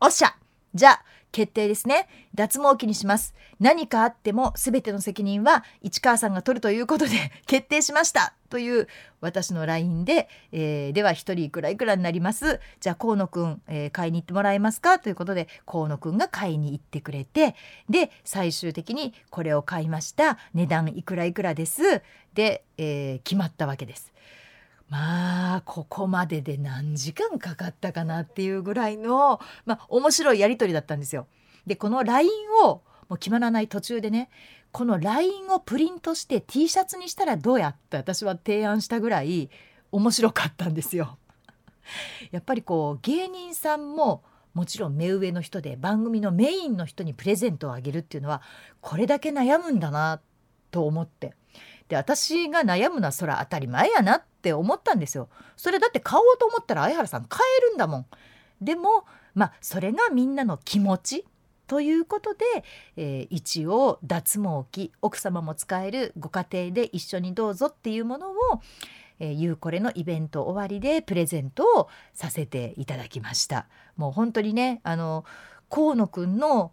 [0.00, 0.34] おっしゃ。
[0.74, 2.06] じゃあ決定ですね。
[2.36, 3.34] 脱毛器にします。
[3.58, 7.10] 何かあっても全ての責任は市川さんが取るということで
[7.46, 8.34] 決定しました。
[8.50, 8.86] という
[9.20, 12.60] 私の LINE で、えー、では1人いくらいくらになります。
[12.78, 15.00] じゃあ河野くん、えー、買いに行ってもらえますか？
[15.00, 17.56] ということで河野くんが買いに行ってくれて
[17.90, 20.38] で最終的にこれを買いました。
[20.54, 21.82] 値段いくらいくらです。
[22.34, 24.14] で、えー、決まったわけです。
[24.88, 31.26] まあここまでで何時間かかったかなっていうぐらいの、まあ、面白いやり取りだったんですよ。
[31.66, 32.30] でこの LINE
[32.64, 34.30] をもう決まらない途中でね
[34.72, 39.48] この LINE をプリントして T シャツにしたらどうやって私は提案したぐらい
[39.92, 41.16] 面白かったんですよ。
[42.32, 48.42] やっぱりこう芸人さんももちろん目上の人で番組のメインの人にプレゼントをあげるっていうのは
[48.80, 50.20] これだけ悩むんだな
[50.70, 51.34] と思って
[51.88, 55.28] で私が悩むのはそら当たり前やなって思ったんですよ。
[55.56, 58.06] それだって買おうと思ったら相原さん買えるんだもん。
[58.60, 61.24] でもまあそれがみんなの気持ち
[61.66, 62.44] ということで、
[62.96, 68.34] えー、一応脱毛器奥様も使えるご家庭で一緒にどうぞっていうものを、
[69.18, 73.66] えー、ゆうこれのイベント終わりでプレゼントをさせていただきました。
[73.96, 75.24] もう本当にねあの
[75.70, 76.72] 河野くんの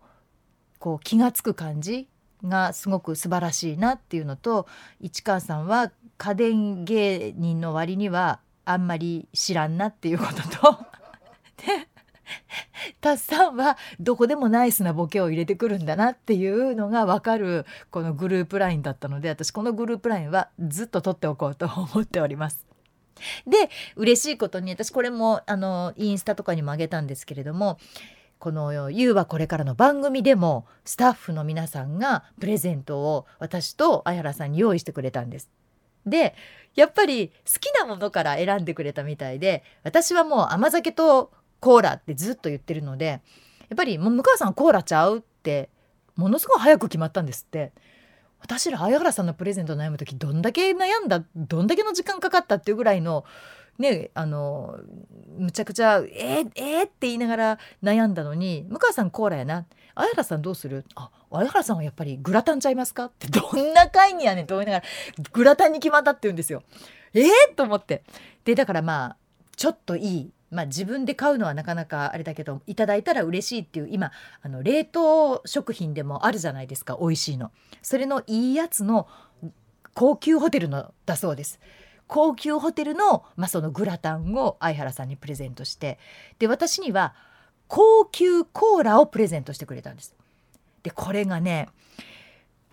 [0.80, 2.08] こう気が付く感じ
[2.46, 4.68] がすごく素晴らしいなっていうのと
[5.00, 10.78] 市川さんは家電芸人の割にはあんまり知らんなっていうことと
[11.58, 11.88] で
[13.02, 22.66] タッさんはどこでもナイスなボケを入れてくるんだなっていうのが分かるこのグループ LINE だったので私このグループ LINE はずっと取っておこうと思っております。
[23.46, 27.78] で嬉しいことに私これもあのインスタとかにもあげたんですけれども
[28.42, 35.52] この「ゆうはこれから」の番組でもスタッフの皆さんがプレゼントを私と相原さんに用意してくれたんです。
[36.08, 36.34] で
[36.74, 43.18] やっぱり好きなものから選んでくれたみたいで私はもう甘酒とコーラってずっと言ってるのでや
[43.76, 45.70] っぱりもう向川さんコーラちゃうって
[46.16, 47.72] ものすごい早く決まったんですって。
[48.44, 53.24] 私ら相原さんのプレゼント悩む時どんだけ悩んだどんだけの時間かかったっていうぐらいの
[53.82, 54.80] ねあの
[55.38, 59.66] むちゃくちゃ「えー、えー、って言いながら悩んだのに向川さんコーラやな。
[59.94, 60.86] 相原さんどうする？
[60.96, 63.06] あ相原さんはやっぱりグラタンちゃいますか？
[63.06, 64.48] ってどんな会議やねん。
[64.48, 64.86] と思いながら
[65.34, 66.64] グラタンに決まったって言うんですよ。
[67.14, 68.04] えー、と思って。
[68.46, 69.18] でだからまあ
[69.58, 70.32] ちょっといい。
[70.50, 77.52] まあ、自分で買うのはなかなかあれだけどいただいたら嬉しいっていう今あの冷凍食品でもあるじゃないですか美味しいの。
[77.82, 79.08] それのいいやつの
[79.94, 81.62] 高級ホテルのだそうです。
[82.12, 85.98] 高級ホテルの,、まあそのグラタンを相原さんにプレゼントして
[86.40, 87.16] で私には
[87.70, 90.14] 高級コーラをプレゼントしてくれたんです。
[90.84, 91.70] でこれがね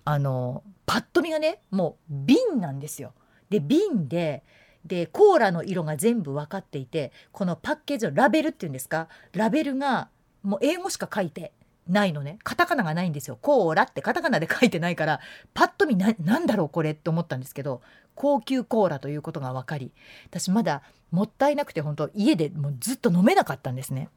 [0.04, 3.12] あのパッと見がねもう瓶なんですよ。
[3.48, 4.42] で瓶で
[4.84, 9.06] でコーラの色が全部分かっていてこのパッケージのラベルっていうんですか？
[9.34, 10.08] ラベルが
[10.42, 11.52] もう英語しか書いて
[11.88, 15.20] ないのねカタカナがないんですよコーラってカタカナで書いてないから
[15.54, 17.80] パッと見ななんだろうこれって思ったんですけど
[18.14, 19.92] 高級コーラということが分かり
[20.26, 24.10] 私まだもったいなくて本当家でもうずっと飲めなかったんですね。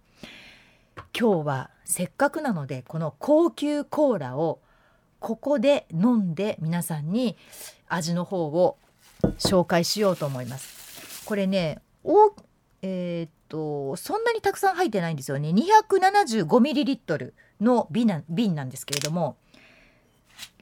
[1.17, 4.59] 今日はせっかくなのでこの高級コーラを
[5.19, 7.37] ここで飲んで皆さんに
[7.87, 8.77] 味の方を
[9.37, 11.25] 紹介しようと思います。
[11.25, 12.33] これねお
[12.81, 19.37] えー、っとそんなにたくさん入ってないんですよね 275ml の瓶な瓶なんですけれども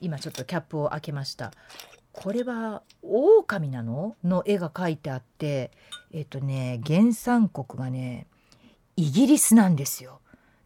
[0.02, 1.52] 今ちょっとキャップを開けました。
[2.12, 4.16] これは狼なの？
[4.24, 5.72] の絵が描いてあって
[6.12, 8.28] えっ、とね原産国がね
[8.98, 10.20] イギリスなんですよ。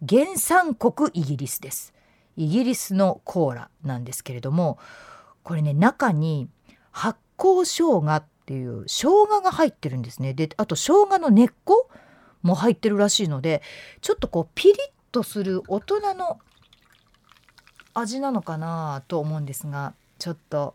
[0.07, 1.93] 原産国イギリスです。
[2.35, 4.79] イギリスのコーラなんですけれども
[5.43, 6.49] これね中に
[6.91, 10.33] 発酵生姜っていう生姜が入ってるんですね。
[10.33, 11.87] であと生姜の根っこ
[12.41, 13.61] も入ってるらしいので
[14.01, 14.77] ちょっとこうピリッ
[15.13, 16.39] とする大人の
[17.93, 20.73] 味なのかなと思うんですがちょっと、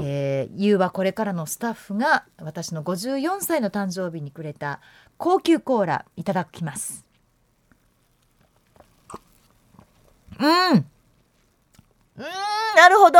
[0.00, 4.80] えー、ゆうはこれからのスタッフが私の54歳の誕生日にくれた
[5.18, 7.04] 高級コーラいただきます。
[10.38, 10.46] うん。
[10.46, 10.84] うん
[12.76, 13.18] なるほど。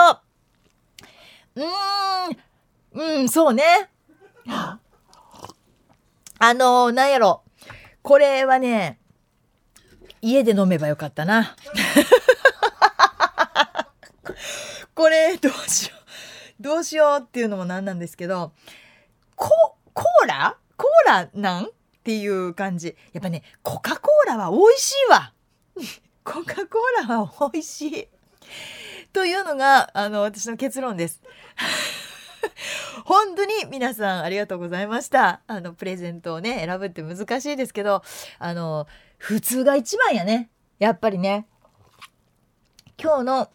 [1.57, 3.18] うん。
[3.18, 3.64] うんそうね。
[4.46, 4.79] あ
[6.55, 7.42] のー、なんやろ。
[8.03, 8.98] これはね
[10.24, 11.54] 家で飲めばよかったな。
[14.94, 15.96] これどうしよ
[16.58, 16.62] う。
[16.62, 18.52] どうしようっていうのもなんなんですけど
[19.37, 19.50] コ
[19.92, 20.56] コーラ？
[20.78, 21.64] コーラなん？
[21.64, 21.68] っ
[22.04, 22.96] ていう感じ。
[23.12, 25.34] やっぱねコカ・コーラは美味しいわ。
[26.24, 28.08] コカ・コーラは美味しい。
[29.12, 31.20] というのがあの私の結論です。
[33.04, 35.42] 本当に皆さんありがとうございました。
[35.46, 38.02] あのプレゼントをね選ぶって難しいですけど
[38.38, 38.87] あの
[39.24, 41.46] 普通が一番やねやっぱりね
[43.02, 43.48] 今日の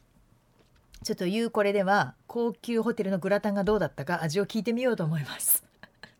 [1.03, 5.63] ちょっと言うこれでは高級ホテルのグラタンがどうだったか味を聞いてみようと思います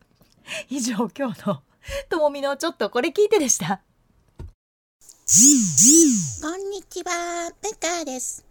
[0.70, 1.64] 以上今日の
[2.10, 3.82] ともみのちょっとこれ聞いてでした
[6.44, 8.44] こんにちは、ムカです。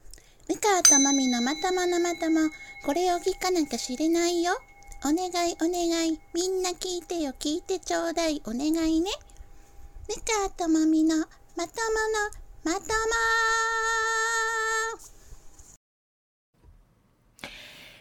[0.48, 2.50] ムカともみのまとものまとも、
[2.86, 4.52] これを聞かなきゃ知れないよ。
[5.04, 9.10] お願いお願い、みんな聞いてよ、聞いてちょうだい、お願いね。
[10.08, 11.68] ムカともみのまともの
[12.64, 12.86] まとも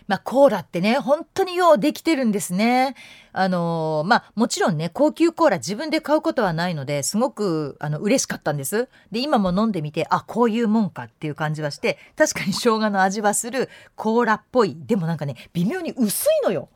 [0.08, 2.96] まあ、コーラってね、本当にようできてるんですね。
[3.34, 8.88] あのまあ、もちろんね、高級コーラ自分で買うことはないので、すごく、あの、嬉しかったんです。
[9.12, 13.68] で、今も飲んでみて、あ、こういうもんかっていう感じはして、確かに生姜の味はする
[13.98, 14.78] コーラっぽい。
[14.80, 16.70] でもなんかね、微妙に薄いのよ。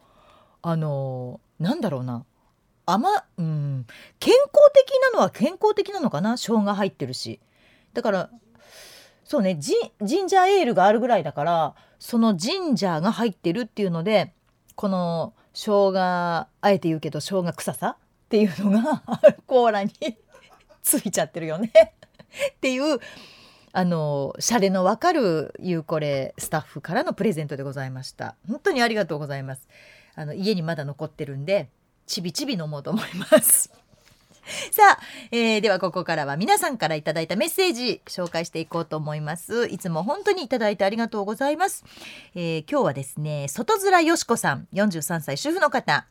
[0.61, 2.25] あのなんだろうな。
[2.85, 3.85] 甘、うん、
[4.19, 6.37] 健康的なのは健康的なのかな？
[6.37, 7.39] 生姜入ってるし。
[7.93, 8.29] だから、
[9.31, 14.33] そうねジジンジャーエールがあるぐらいだからそのジンジャーが入ってるっていうので
[14.75, 19.03] この生姜あえて言うけど生姜臭さっていうのが
[19.47, 19.93] コーラに
[20.83, 21.71] ついちゃってるよね。
[22.51, 22.99] っていう
[23.71, 28.35] あのシャレのわかるゆうこれスタッフからのプレゼントでございました。
[28.49, 29.69] 本当にありがとうございます。
[30.15, 31.69] あの家にまだ残ってるんで
[32.11, 33.71] ちびちび飲もうと思います。
[34.71, 34.99] さあ、
[35.31, 39.67] えー、ではここからは皆さんからいただいたメッセージ紹介していこうと思います。
[39.67, 41.85] いつも本当にいただいてありがとうございます、
[42.35, 46.05] えー、今日はですね外面よしこさん43歳主婦の方。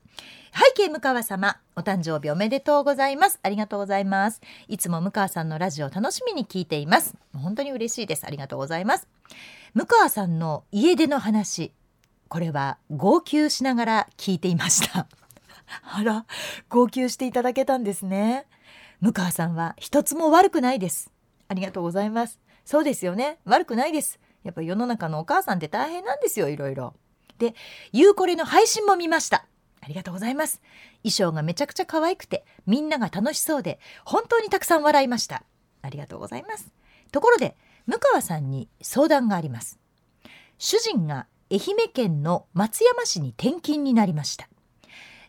[0.53, 3.39] 背景向川様お誕生日おめでとうございます。
[3.43, 4.41] ありがとうございます。
[4.69, 7.15] いつも向川さんのラジオ楽しみに聞いています。
[7.35, 8.25] 本当に嬉しいです。
[8.27, 9.07] ありがとうございます。
[9.75, 11.73] 向川さんの家出の話。
[12.29, 15.07] これは号泣しながら聞いていました。
[15.83, 16.27] あら、
[16.69, 18.47] 号泣していただけたんですね。
[19.01, 21.11] 向川さんは一つも悪くないです。
[21.49, 22.39] ありがとうございます。
[22.65, 23.39] そうですよね。
[23.45, 24.21] 悪くないです。
[24.45, 26.95] やっぱ世の中のお母さんって大変なんですよ、いろいろ。
[27.39, 27.55] で、
[27.93, 29.47] ゆうこれの配信も見ました。
[29.81, 30.61] ありがとうございます。
[31.03, 35.45] 衣装がめちゃくちゃ可愛くて、みんなが楽しそうで、本当にたくさん笑いました。
[35.83, 36.71] ありがとうございます。
[37.13, 37.57] ところで、
[37.87, 39.79] 向川さんに相談があります。
[40.59, 44.50] 主人が愛媛県の松山市に転勤になりました。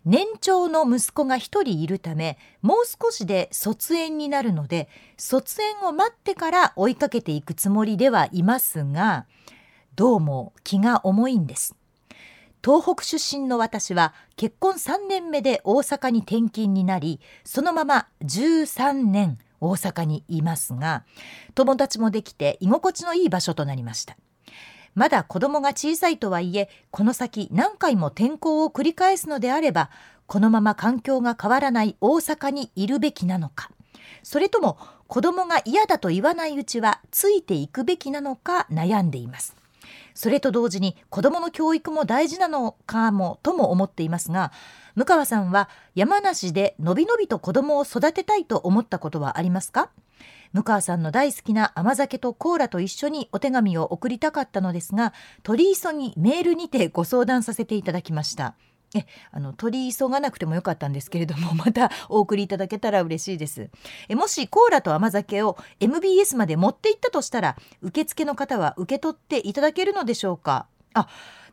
[0.05, 9.25] 年長の息子が一人いるためもう少しで卒園になるので卒園を待ってから追いかけていくつもりではいますが
[9.95, 11.75] どうも気が重いんです。
[12.63, 21.03] 東北出身の私は結婚3年目で大阪に転勤になりそのまま13年大阪にいますが
[21.55, 24.15] 友達もできて居心地のいい場所となりました。
[24.93, 29.89] まだ子供が小さいとはいえこの先何回も転校を繰り返すのであれば
[30.27, 33.69] このまま環境が変わらない大阪にいるべきなのか。
[34.23, 34.77] それとも
[35.07, 39.55] 子供が嫌だと言わないうちはついていくべきなのか悩んでいます。
[40.13, 44.51] それと同時に子どもの教育も大事なのかもとも思っていますが
[44.95, 49.89] 向川さんは山梨でのびのびと子どもを育てたいと思ったことはありますか？
[50.53, 58.55] 向川さんの大好きな甘酒とコーラと一緒にお手紙を送りたかったのですが取り急ぎメールにてご相談させていただきました。
[58.93, 63.69] えあの取り急がなくてもよかったんですけれども またお送りいただけたら嬉しいです。
[64.09, 70.67] えもしコーラと甘酒を MBS まで持っていったとしたら受付の方は受け取っていただけるのでしょうか？
[70.93, 71.07] あ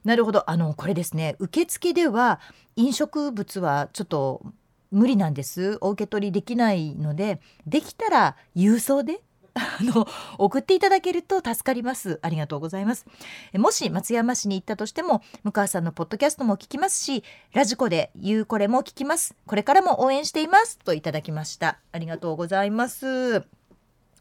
[0.05, 0.51] なるほど。
[0.51, 1.37] あのこれですね。
[1.39, 2.41] 受付では
[2.77, 4.43] 飲食物はちょっと
[4.91, 5.79] 無理なんです。
[5.81, 9.21] お受け取りできないのでできたら郵送で
[9.55, 10.07] あの
[10.39, 12.19] 送っていただけると助かります。
[12.23, 13.07] ありがとうございます。
[13.55, 19.35] もし松山市に行ったとしても向川さんのポッドキャストも聞きますしラジコで言うこれも聞きます。
[19.47, 20.79] これからも応援しています。
[20.79, 21.79] といただきました。
[21.93, 23.43] ありがとうございます。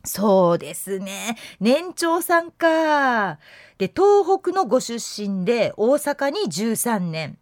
[0.03, 1.37] そうですね。
[1.59, 3.39] 年長さんか。
[3.77, 7.37] で東北のご出身で大阪に13年。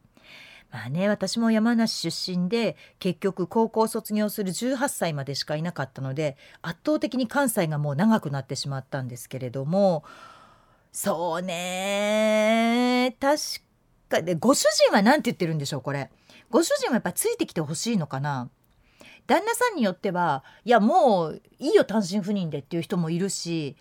[0.75, 10.03] まあね、私も山梨出身で結局高校卒業する18歳までしかいなかったので圧倒的に関西がもう長くなってしまったんですけれども
[10.91, 13.39] そうね確
[14.09, 16.11] かでご主人は何て言ってるんでしょうこれ。
[16.49, 18.49] ご主人はやっぱついてきてほしいのかな。
[19.27, 23.77] 旦那さんによってはいやもういいよ単身赴任でっていう人もいるし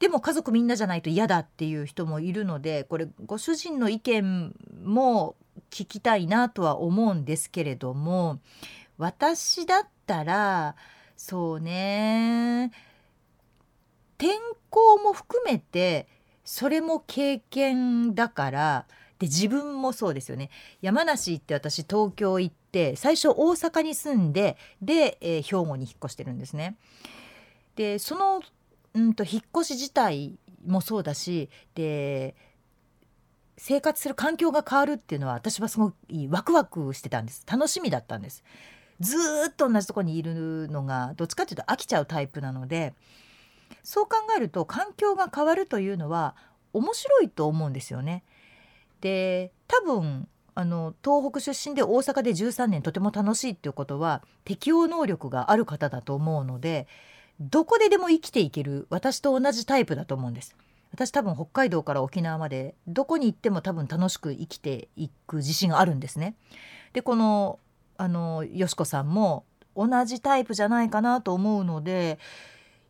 [0.00, 5.36] でも家族みんなじゃないと嫌だっていう人もいるのでこれご主人の意見も
[5.70, 8.40] 聞きたいなとは思うんですけれども
[8.96, 10.74] 私だったら
[11.16, 12.72] そうね
[14.16, 14.38] 天
[14.70, 16.08] 候も含めて
[16.44, 18.86] それも経験だから
[19.18, 20.48] で自分もそうですよね
[20.80, 26.76] 山梨行って私東京行って最初大阪に住んでで、えー、兵庫に引っ越してるんですね。
[27.76, 28.42] でその、
[28.94, 32.34] うんと、引っ越し自体もそうだしで
[33.56, 38.42] 生活する環境が変わるっていうのは私はすごいワクワクしてたんです楽しみだったんです
[39.00, 39.16] ず
[39.50, 42.94] っと同じとこにいるのがどっちかっていうと飽きちゃうタイプなので
[43.82, 46.36] そう考えると環境が変わるというのは
[46.72, 48.22] 面白いと思うんですよね。
[49.00, 56.86] で多分あの東北出身で大阪で13年とても楽しいっていうことは適応能力がある方だと思うので
[57.40, 60.54] どこででも生きていける私と同じタイプだと思うんです。
[60.92, 66.34] 私多分北海道から沖縄までどこに行っても多分楽しく生きていく自信があるんですね。
[66.92, 67.58] でこの
[67.96, 69.44] あのよしこさんも
[69.76, 72.18] 同じタイプじゃないかなと思うので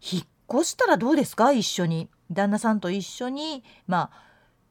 [0.00, 0.22] 引っ
[0.52, 1.52] 越したらどうですか？
[1.52, 4.29] 一緒に旦那さんと一緒にまあ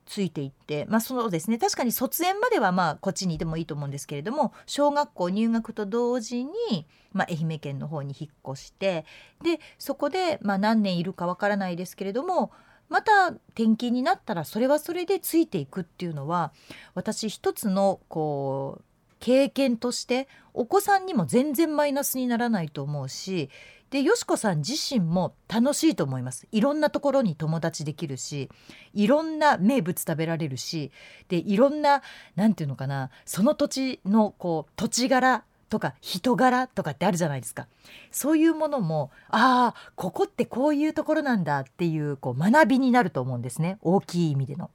[0.10, 1.60] ついていってまあそうですね。
[1.60, 9.05] 確かに卒園まではまあこっちにいてもいいと思うんですけれども小学校入学と同時に、まあ、愛媛県の方に引っ越して
[9.43, 12.51] でそこで、まあ、何年いるかわからないですけれども
[12.89, 16.51] また転勤になったらそれはそれでついていくっていうのは
[16.95, 18.84] 私一つのこう
[19.20, 23.49] 経験としてお子さんにも全然マイナスにならないと思うし
[23.89, 26.47] でよしこさん自身も楽しいと思います。
[26.51, 28.49] いろんなところに友達できるし
[28.93, 30.91] いろんな名物食べられるし
[31.28, 32.03] でいろんな
[32.36, 37.67] 何て言うのかなその土地のこう土地柄とか人柄とかってあるじゃないですか。
[38.11, 43.80] そういうものもああここってこういうところなんだっていうこう学びになると思うんですね。
[43.82, 44.70] 大きい意味での。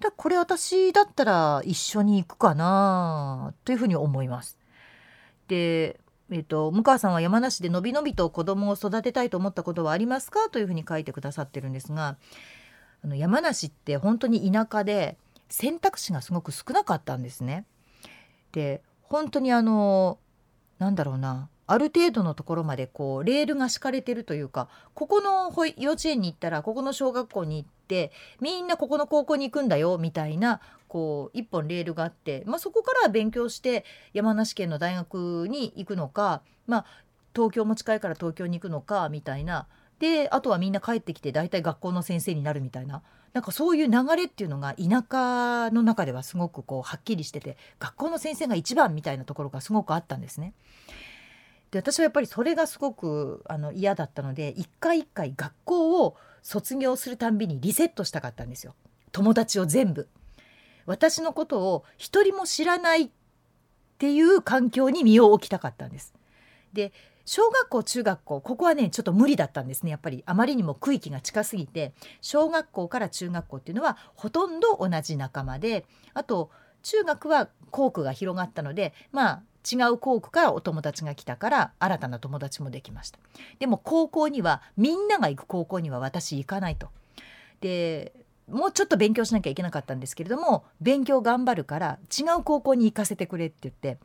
[0.00, 4.58] だこれ私だったら一緒に行くかなというふうに思います。
[5.48, 6.00] で
[6.30, 12.16] えーと、向川さんは山梨でのびのびと子供を育てたいと思ったことはありますかというふうに書いてくださってるんですが
[13.04, 15.18] あの山梨って本当に田舎で
[15.50, 17.66] 選択肢がすごく少なかったんですね。
[18.52, 20.18] で本当にあの
[20.78, 36.86] なんだろうなある程度のところまでこうレールが敷かれてるというかここの幼稚園に行ったらここの小学校に行ってみんなここの高校に行くんだよみたいなこう一本レールがあって、まあ、そこから勉強して山梨県の大学に行くのか、まあ、
[37.34, 39.66] 東京も近いから東京に行くのかみたいな
[39.98, 43.02] であとはみんな帰ってきて大体学校の先生になるみたいな
[43.32, 50.54] なんかそういう流れっていうのが田舎の中ではすごくこうはっきりしてて学校の先生が一番みたいなところがすごくあったんですね。
[51.74, 58.76] で私はやっぱりそれがすごくあの嫌だったので一回一回学校を卒業するたんびにリセットしたかったんですよ
[59.10, 60.08] 友達を全部。
[60.86, 63.10] 私のことを一人も知らないっ
[63.98, 66.14] ていう環境に身を置きたかったんです。
[66.72, 66.92] で
[67.24, 76.50] 小学校中学校ここはねちょっと無理だったんですねやっぱりあまりにも区域が近すぎて小学校から中学校っていうのはほとんど同じ仲間であと
[76.82, 83.18] 中学は校区が広がったのでまあ違う校区からお友達が来たから新たな友達もできました。
[83.58, 86.88] でも高校にはみんなが行く高校には私行かないと。
[87.60, 88.12] で
[88.48, 93.98] もうちょっと勉強しなきゃいけなかったんですけれども勉強頑張るから違う高校に行かせてくれって言って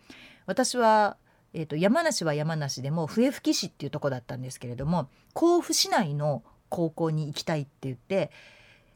[0.46, 1.18] 私は
[1.54, 8.32] えーと、山梨は山梨でも笛吹市っていうとこだったんですけれども甲府市内の高校に行きたいって言って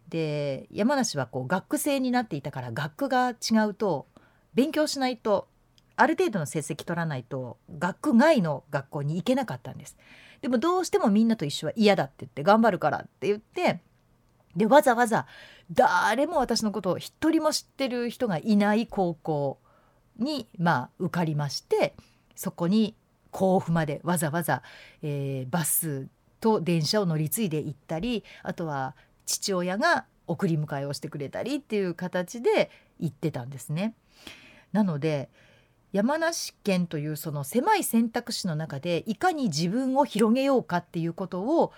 [0.09, 4.05] で山梨はこう学区制になっていたから学区が違うと
[4.53, 5.47] 勉強しないと
[5.95, 9.97] ある程度の成績取らないと学区外の学校に行けなかったんです。
[10.41, 13.81] でもどうしてもみんなと一緒は嫌だって言って頑張るからって言って
[14.55, 15.25] でわざわざ
[15.71, 19.59] 誰も私のことを一人も知ってる人がいない高校
[20.17, 21.95] にまあ受かりまして
[22.35, 22.95] そこに
[23.31, 24.61] 甲府までわざわざ、
[25.01, 26.07] えー、バス
[26.39, 32.69] と電車を乗り継いで行ったりあとは父親が送り迎えをしてくれたりっていう形で
[32.99, 33.95] 行ってたんですね。
[34.71, 35.29] なので
[35.93, 41.71] 山梨県というその狭い選択肢の中でいかに自分を広げようかっていうことを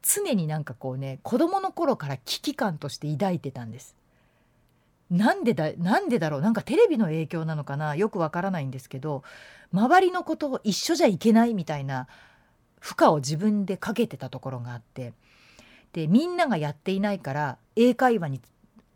[0.00, 3.96] 常になんかこうね子供の頃から危機感として抱いてたんです。
[5.10, 6.40] なんでだなんでだろう？
[6.40, 7.96] なんかテレビの影響なのかな？
[7.96, 9.24] よくわからないんですけど
[9.72, 12.06] 周りのことを一緒じゃいけないみたいな
[12.78, 15.12] 負荷を自分でかけてたところがあって
[15.92, 18.40] でみんながやっていないから英会話に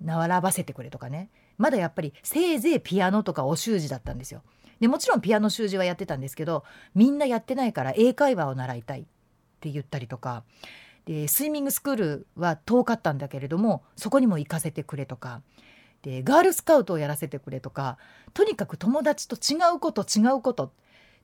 [0.01, 1.29] 並ばせてくれとかね。
[1.61, 4.43] まだやっぱりせいぜいピアノとかお習字だったんですよ。
[4.81, 9.05] でもちろんピアノ習字はやってたんですけどみんなやってないから英会話を習いたいっ
[9.61, 10.43] て言ったりとか
[11.05, 15.43] でスイミングスクールは遠かったんだけれどもそこにも行かせてくれとか
[16.01, 17.99] でガールスカウトをやらせてくれとか
[18.33, 20.73] とにかく友達と違うこと違うこと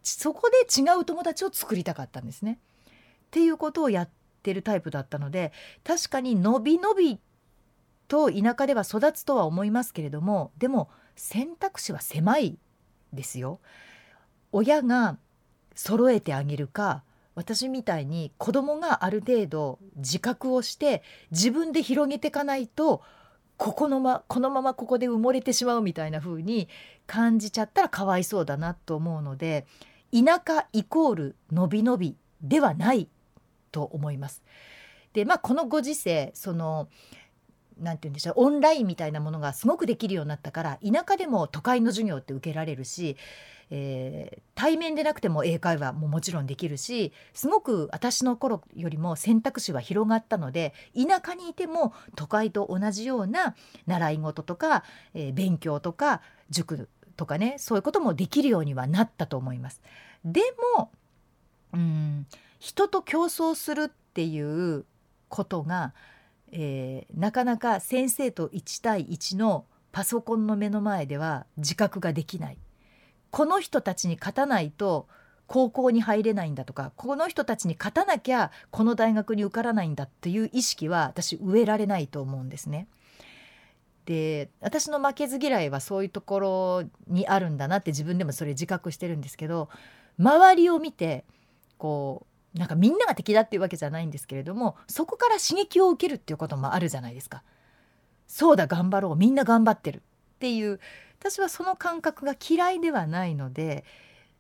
[0.03, 2.59] そこで違う友達を作りたかったんですね。
[2.59, 4.11] っていうことをやっ
[4.43, 7.18] てるタイプだったので確かにのびのび
[8.09, 12.59] と田舎では育つとは思いますけれどもでも選択肢は狭い
[13.12, 13.61] ですよ。
[14.52, 15.18] 親が
[15.74, 17.02] 揃えてあげるか
[17.34, 23.02] 私みたいに子供がある程度自覚をして自分で広げていかないと
[23.59, 26.68] ここのまこのままここで埋もれてしまうみたいな風に
[27.07, 29.66] 感じちゃったらかわいそうだなと思うので
[30.12, 33.09] 田舎イコールのびのびではない
[33.70, 34.42] と思います。
[35.12, 36.88] でまあこのご時世その
[37.79, 43.16] 何て言うんでしょうオンラインみたいなものがすごくできるようになったから田舎でも都会の授業って受けられるし
[43.70, 53.57] えー、対面でなくても英会話ももちろんできるしすごく私の頃よりも選択肢は広がったので田舎にいても都会と同じような
[53.87, 56.20] 習い事とか、えー、勉強とか
[56.51, 59.83] 塾とかねそういうこともできるようにはなったと思います。
[60.24, 60.41] で
[60.77, 60.91] も
[61.72, 62.27] うん
[62.59, 64.85] 人と競争するっていう
[65.29, 65.93] ことが、
[66.53, 72.59] えー、なかなか先生と1対1のパソコンの目の前では自覚ができない
[73.30, 75.09] この人たちに勝たないと
[75.47, 82.88] 高校に入れないんだとかこの人たちに勝たなきゃこの大学に受からないんだっていう意識は私植えられないと思うんですね。
[84.07, 89.68] で私の負けず嫌いはそういうところにあるんだなって自分でもそれ自覚してるんですけど
[90.18, 91.24] 周りを見て
[91.76, 97.42] こうなんかみんなが敵だっていうわけじゃないんですけれどもそこから刺激を受けるっていうこともあるじゃないですか。
[98.26, 100.80] そうだ頑張ろうみんな頑張ってるっていう
[101.20, 103.84] 私はその感覚が嫌いではないので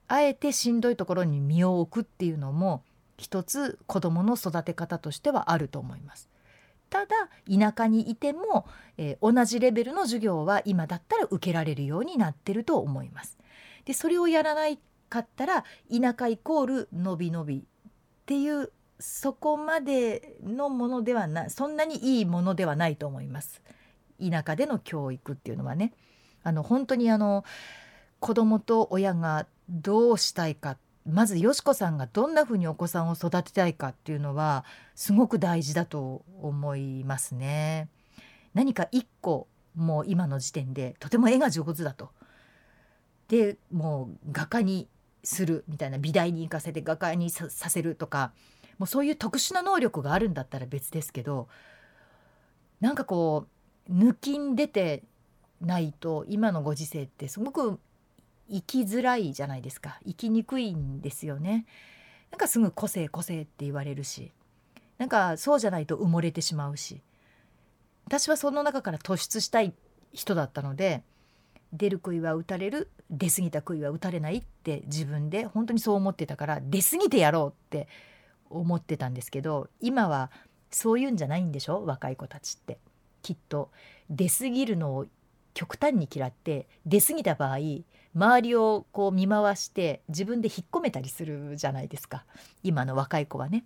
[0.08, 2.82] あえてしんどいところに身を置くっていうのも
[3.16, 6.28] 一つ子どもの育て方としてはあると思います。
[6.90, 13.38] ただ田舎にいても、えー、同じレベルの授業は今だったら受けられるようになってると思います。
[13.84, 17.66] でそれをやらないかったら田舎イコールのびのび
[18.26, 23.62] っていうそこまでのものではないそんなにいいものではないと思います。
[24.20, 25.92] 田舎での教育っていうのはね。
[26.42, 27.44] あの本当にあの
[28.18, 34.64] 子供と親がどうしたいかまずよしこさんがどんなふうにお子さんを育てたいかっていうのは
[34.96, 37.88] すごく大事だと思いますね。
[38.54, 39.46] 何か一個
[39.76, 42.10] もう今の時点でとても絵が上手だと。
[43.28, 44.88] でもう画家に
[45.26, 48.32] するみたいな美大に行かせて画家にさせるとか
[48.78, 51.48] もうそういう特殊な能力があるんだったら別ですけど
[52.80, 53.46] なんかこ
[53.88, 55.02] う抜きん出て
[55.60, 57.80] ないと今のご時世ってすごく
[58.48, 59.98] 生きづらいじゃないですか。
[60.06, 61.66] 生きにくいんですよね。
[62.30, 64.30] なんかすぐ個性個性って言われるし
[64.98, 67.02] なんかそうじゃないと埋もれてしまうし
[68.04, 69.74] 私はその中から突出したい
[70.12, 71.02] 人だったので
[71.72, 77.88] 出る杭は打たれる出過ぎた杭は打たれないって自分で本当にそう思ってたから出過ぎてやろうって
[78.50, 80.30] 思ってたんですけど今は
[80.70, 81.84] そういうんじゃないんでしょ？
[81.84, 82.78] 若い子たちって。
[83.22, 83.70] きっと
[84.08, 85.06] 出過ぎるのを
[85.52, 87.56] 極端に嫌って出過ぎた場合
[88.14, 92.24] 周りをこう見回して自分で引っ込めたりするじゃないですか。
[92.62, 93.64] 今の若い子はね。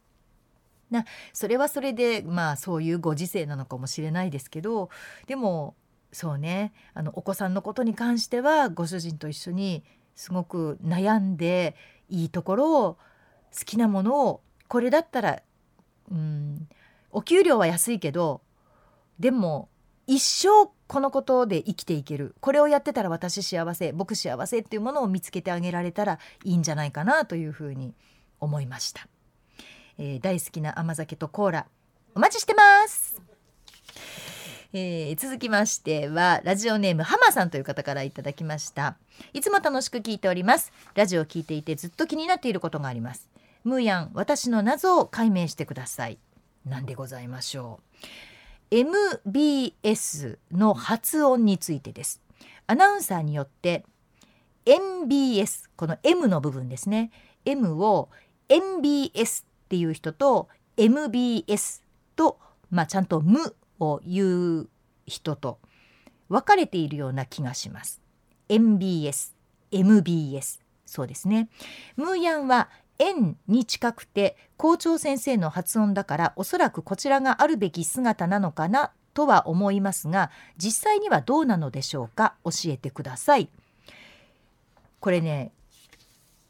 [0.91, 4.89] なそれはそれでまあそういうご時世なのかもしれないですけど
[5.27, 5.75] でも
[6.13, 6.73] そうね。
[6.95, 9.85] あのお子さんのことに関してはご主人と一緒に
[10.17, 11.77] すごく悩んで
[12.09, 12.99] いいところを
[13.57, 15.43] 好きなものをこれだったら
[16.11, 16.69] うん
[17.11, 18.41] お給料は安いけど
[19.19, 19.69] でも
[20.07, 22.35] 一生このことで生きていける。
[22.41, 27.95] これをやってたら私幸せ僕幸せっていうものを見つけてあげられたらいいんじゃないかなというふうに
[28.41, 29.07] 思いました、
[29.99, 31.67] えー、大好きな甘酒とコーラ
[32.15, 33.30] お待ちしてます。
[34.73, 38.97] えー、続きましてはラジオネームハマさんという方からいただきました。
[39.33, 40.73] いつも楽しく聞いております。
[40.95, 43.29] ラジオを聞いていてずっと気になっていることがあります。
[43.65, 46.19] ムーヤン私の謎を解明してください。
[46.65, 47.81] 何でございましょ
[48.71, 48.77] う。
[48.77, 52.23] MBS の発音についてです。
[52.69, 53.85] アナウンサーによって
[54.67, 57.11] MBS この M の部分ですね。
[57.45, 58.09] M を
[58.49, 61.83] MBS っていう人と MBS
[62.15, 62.39] と、
[62.71, 64.69] まあ、ちゃんと「無」を言う
[65.07, 65.59] 人と
[66.29, 68.01] 分かれているような気がします。
[68.49, 69.35] MBS、
[69.73, 71.49] MBS そうですね。
[71.97, 72.69] ムーヤンは
[72.99, 82.35] 円に近くて校長先生の発音だからおそらくこちらがあるべき姿なのかなとは思いますが実際にはどうなのでしょうか？
[82.45, 83.49] 教えてください。
[85.01, 85.53] これね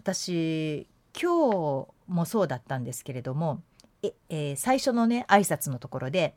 [0.00, 0.86] 私
[1.20, 3.62] 今日もそうだったんですけれども
[4.02, 6.34] え、えー、最初のね挨拶のところで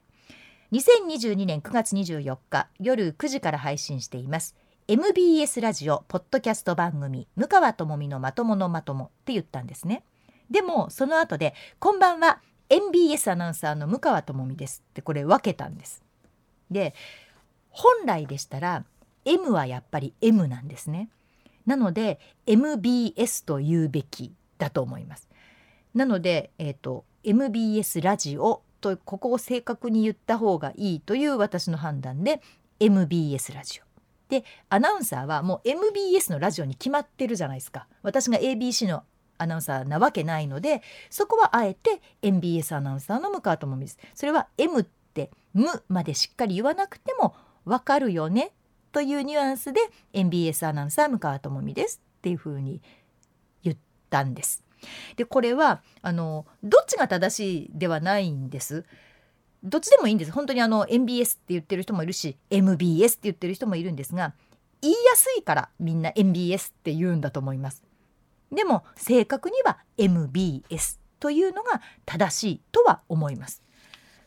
[0.74, 4.56] 2022年9月24日夜9時から配信しています。
[4.88, 10.04] MBS ラジオポッドキャスト番組「向川智美のまとものまとも」って言ったんですね。
[10.50, 16.02] でもその後で「こんばんは MBS アナウンサーの向川智美です」ってこれ分けたんです。
[16.72, 16.96] で
[17.70, 18.84] 本来でしたら
[19.26, 21.08] M はやっぱり M なんですね。
[21.68, 25.30] なので MBS と言うべきだと思います。
[25.94, 32.42] なので、えーと MBS ラジオとここを正確に言った方がいいという私の判断で
[32.82, 33.84] MBS ラジオ。
[34.30, 39.04] でアナウンサーはもう MBS のラジオに決まってるじゃないですか私が ABC の
[39.38, 48.52] アナウンサーなわけないのでそこはあえて MBS アナウンサーの向川智美ですそれは M って「む」までしっかり言わなくても分かるよね
[48.92, 49.82] というニュアンスで
[50.14, 52.82] MBS アナウンサー向川智美ですっていうふうに
[53.62, 53.78] 言っ
[54.10, 54.63] たんです。
[55.16, 58.86] でこれはあのどっちが正しいではないんです。
[59.64, 64.34] どっちでもいいんです本当にあの MBS って言ってる人もいるし MBS って言ってる人もいるんですが
[64.82, 67.84] 言いやすいからみんな MBS って言うんだと思います。
[68.52, 73.64] でも正確には MBS というのが正しいとは思います。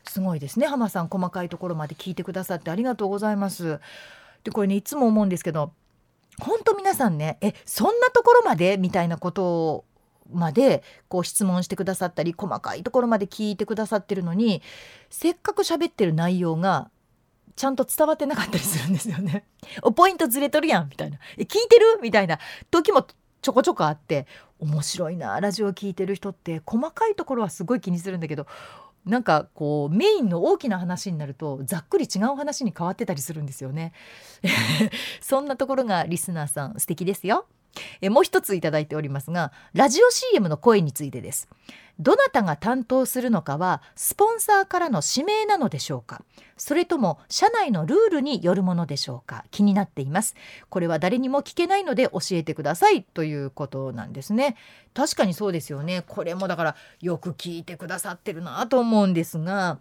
[0.09, 3.81] すごいですね浜さん細かいところまで聞いてくださってありがとうございます。
[4.45, 5.73] でこれねいつも思うんですけど
[6.41, 9.85] 本当皆さんねえそんなところまでみたいなことを
[10.33, 14.62] までこう質問してくださったり細かいところまで聞いてくださってるのに
[15.11, 16.91] せっかく喋ってる内容が
[17.57, 19.45] ちゃんと伝わってなかったりするんですよね。
[19.83, 22.01] おポイントずれとるやんみたいなえ聞いてる？
[22.03, 22.39] みたいな
[22.70, 23.07] 時も
[23.43, 24.27] ちょこちょこあって
[24.59, 28.47] 面白いなラジオ聞いてる人って細かいところはすごい気にするんだけど
[29.07, 33.93] なんかこうメインの大きな話になるとざっくり違う話に変わってたりするんですよね。
[35.22, 37.47] そんなところがリスナーさん素敵ですよ。
[38.01, 41.49] えもう一ついただいておりますがラジオ CM の声についてです。
[41.99, 46.22] どなたが担当するのかはスポンサーからの指名なのでしょうか。
[46.59, 49.45] それとも社内のルールによるものでしょうか。
[49.51, 50.35] 気になっています。
[50.68, 53.03] これは誰にも聞けないので教えてください。
[53.03, 54.57] ということなんですね。
[54.93, 56.03] 確かにそうですよね。
[56.07, 59.79] これもだからよく聞いてくださってるなと思うんですが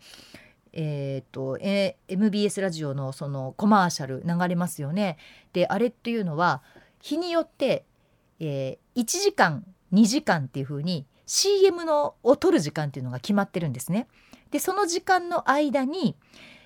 [0.76, 5.18] えーとえー、MBS ラジオのそのコマーシャル流れますよね。
[5.54, 6.62] であれっていうのは
[7.06, 7.86] 日によって、
[8.40, 14.08] えー、1時間2時間っていう風に CM のを撮る時間っていうのが決まってるんですね。
[14.50, 16.16] でその時間の間に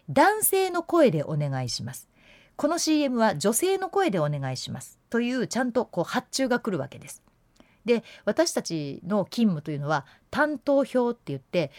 [0.09, 2.07] 男性の声でお願いします。
[2.55, 7.21] この CM は女性の声でお願いしますというちゃんとこう発注が来るわけです。
[7.83, 11.71] で私たちの勤務というのは担当表って言って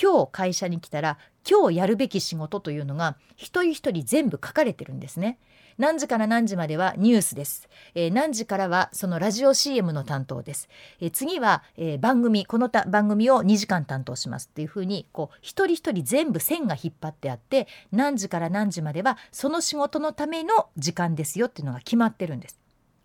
[0.00, 5.38] 今日会社に来たら今日やるべき仕事というのが一人一人全部書かれてるんですね。
[5.78, 10.68] 何時から何時まではニュースです、えー何時からはそのラジオ CM の担当です、
[11.00, 22.58] えー次は、えー番組このた番組を2時間担当しますっていうふうにこう一人一人全部線が引っ張ってあって何時から何時まではその仕事のための時間ですよっていうのが決まってるんです。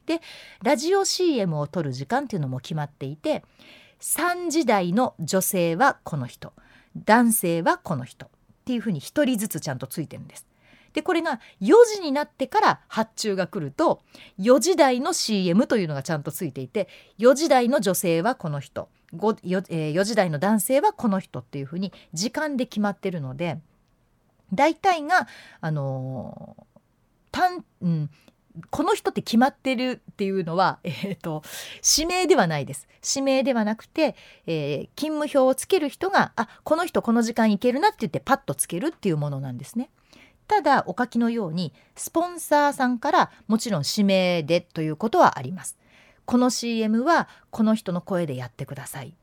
[0.06, 0.22] で
[0.64, 3.44] ラジオ CM を撮る時間っていうのも決まっていて
[4.00, 6.54] 3時台の女性はこの人
[6.98, 8.30] 男性はこの人っ
[8.66, 10.51] ていうふうに一人ずつちゃんとついてるんです。
[10.94, 14.02] でこれが4時になってから発注が来ると
[14.40, 16.88] 4時台の CM というのがちゃんとついていて
[17.20, 23.60] 4時台の女性はこの人 4, えー4時台の男性はこの人っていうふうに時間で決まってるので
[24.54, 25.28] 大体が
[25.60, 26.64] あのー
[27.32, 28.10] 単うん
[28.70, 31.42] この人って決まってるっていうのは、 えー、と
[31.98, 32.86] 指名ではないです
[33.16, 34.16] 指名ではなくて、
[34.46, 39.90] えー勤務表をつける人があこの人この時間行けるなって言ってパッとつけるっていうものなんですね。
[40.52, 45.78] ただお書きのようにスポンサーさんからもちろん指名でということはあります。
[46.26, 49.14] この CM はこの人の声でやってください。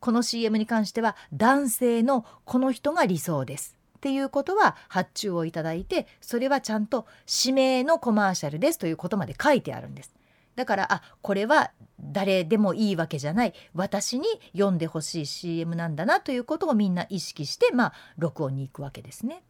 [0.00, 3.76] この CM に関しては男性のこの人が理想です。
[3.98, 7.06] っていうことは発注をいただいてそれはちゃんと
[7.44, 10.12] 指名のコマーシャルですということまで書いてあるんです。
[10.56, 11.70] だからあこれは
[12.00, 19.44] 誰でもいいわけじゃない私に読んでほしい CM なんだなということをみんな意識してまあ録音に行くわけですね。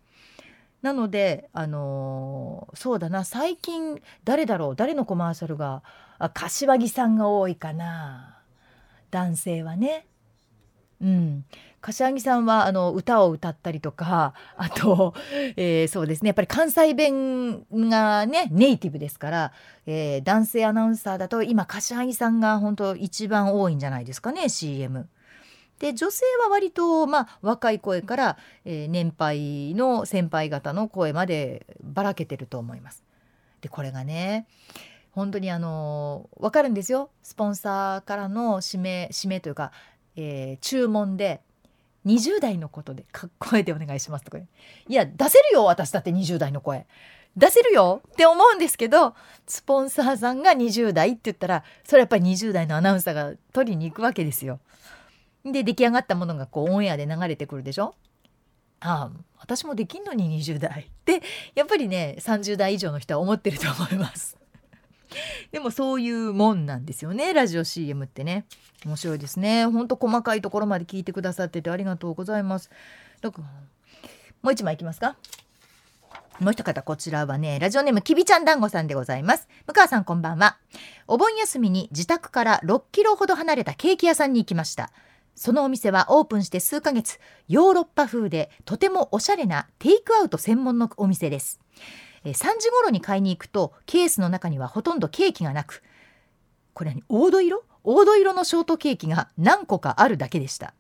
[0.83, 5.83] なのであのーそうだな最近誰だろう誰のコマーシャルが
[6.19, 8.39] あ柏木さんが多いかな
[9.11, 10.07] 男性はね。
[11.01, 11.45] うん、
[11.81, 15.15] 柏木さんはあの歌を歌ったりとかあと、
[15.57, 19.53] えーそうですねやっぱり関西弁がねネイティブですから、
[19.87, 25.09] えー男性アナウンサーだと今柏木さんが本当一番多いんじゃないですかね CM。
[25.83, 33.03] で女性は割と、まあ、若い声から、えー年配の先輩方の声までばらけてると思います。
[33.63, 34.47] でこれがね
[35.11, 39.73] 本当にあの分かるんですよスポンサーからの指名指名というか、
[40.15, 41.41] えー注文で
[42.07, 44.47] 20代のことでかっ声でお願いしますとかい
[44.89, 46.87] や出せるよ私だって20代の声
[47.37, 49.17] 出せるよって思うんですけど
[49.49, 54.61] スポンサーさんが20代って言ったらそれやっぱり20代のアナウンサーが取りに行くわけですよ。
[55.45, 57.95] で出来上がったものがこうオンエアで流れてくるでしょ？
[58.81, 61.23] ああ私もできんのに20代って
[61.55, 64.37] やっぱりね30代以上の人は思ってると思います。
[65.53, 68.45] でもそういうもんなんですよねラジオ CM ってね。
[68.85, 69.67] 面白いですね。
[69.67, 72.71] ほんと細かいところまで聞いてくださっててありがとうございます。
[73.21, 73.45] だから
[74.43, 75.17] もう一枚いきますか。
[76.41, 79.49] もう一方こちらはねラジオネームきびちゃん団子さんでございます。
[79.67, 80.57] 向川さんこんばんは。
[81.07, 84.91] お盆休みに自宅から6キロほど離れたケーキ屋さんに行きました。
[85.35, 87.19] そのお店はオープンして数ヶ月。
[87.49, 91.61] ヨーロッパ風でとてもおしゃれなテイクアウト専門のお店です。
[92.25, 95.83] 3時頃に買いに行くとケースの中にはほとんどケーキがなく。
[96.75, 97.65] これは黄土色？
[97.85, 100.75] 黄土色のショートケーキが何個かあるだけでした。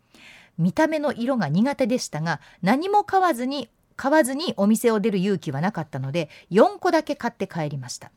[0.58, 8.12] 見た目の色が苦手でしたが何も買わずに買わずにお店を出る勇気はなかったので4個だけ買って帰りました。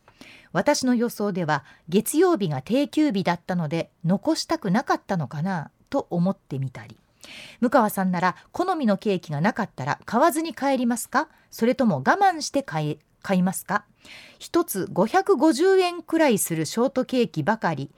[0.52, 5.72] 私の予想では月曜日が定休日だったので残したくなかったのかな。
[5.90, 6.98] と思ってみたり。
[7.60, 11.28] 向川さんなら好みのケーキがなかったら買わずに帰りますか？
[11.50, 13.86] それとも我慢して買い買いますか？
[14.38, 17.90] 一つ550円くらいするショートケーキばかり。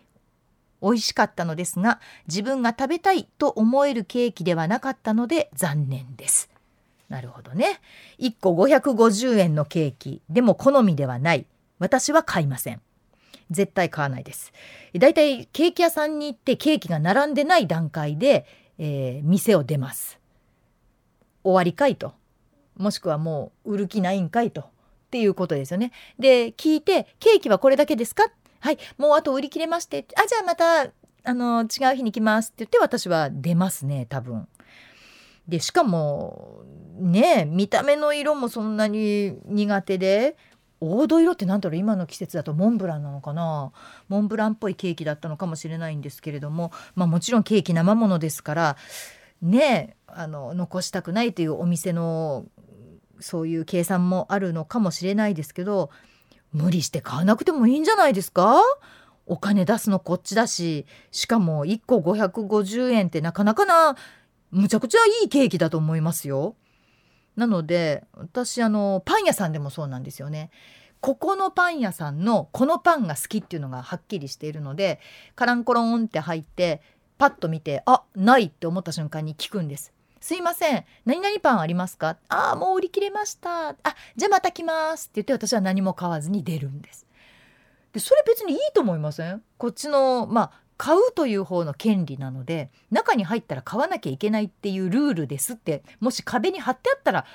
[0.81, 6.49] 美味しかったのですが自分が食べたいと思えるケーキではなかったので残念です。
[7.09, 7.81] なるほどね。
[8.19, 10.21] 1個550円のケーキ。
[10.29, 11.45] でも好みではない。
[11.79, 12.81] 私は買いません。
[13.49, 14.51] 絶対買わないです。
[14.95, 18.45] だいたいケーキ屋さんに行ってケーキが並んでない段階で、
[18.77, 20.19] えー店を出ます。
[21.43, 22.13] 終わりかいと。
[22.75, 24.61] もしくはもう売る気ないんかいと。
[24.61, 24.65] っ
[25.09, 25.91] ていうことですよね。
[26.19, 28.29] で聞いてケーキはこれだけですか？
[28.59, 30.05] はいもうあと売り切れまして。
[30.15, 30.91] あじゃあまた
[31.23, 32.47] あの違う日に来ます。
[32.47, 34.47] って言って私は出ますね多分。
[35.47, 36.63] でしかも
[36.99, 40.35] ね見た目の色もそんなに苦手で
[40.80, 41.80] 黄土色って何だろう？
[41.80, 43.71] 今の季節だとモンブランなのかな？
[44.09, 46.71] モンブランっぽいケーキだったのかもしれないんですけれども。
[46.95, 48.78] まあもちろんケーキ生ものですから
[49.41, 52.45] ねあの残したくないというお店の
[53.19, 55.89] そういう計算もあるのかもしれないですけど
[56.53, 58.61] 無理して買わなくてもいいんじゃないですか？
[59.25, 63.97] お金出すのこっちだししかも1個550円ってなかなかな
[64.51, 66.55] むちゃくちゃいいケーキだと思いますよ。
[67.38, 70.49] なので私あのパン屋さんでもそうなんですよね。
[70.99, 74.99] ここのパン屋さんのこのパンが好きっていうのがはっきりしているので
[75.35, 76.81] カランコロンって入って
[77.19, 79.93] パッと見てあないって思った瞬間に聞くんです。
[80.19, 80.83] すいません。
[81.05, 82.17] 何々パンありますか？
[82.27, 83.69] ああもう売り切れました。
[83.69, 83.75] あ
[84.15, 87.05] じゃあまた来ますって言って私は何も買わずに出るんです。
[87.93, 89.43] でそれ別にいいと思いません？
[89.57, 97.25] こっちのまあ買うという方の権利なので中に入ったら買わなきゃいけないっていうルールですってもし壁に貼ってあったら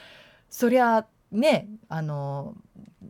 [0.49, 2.55] そりゃねあの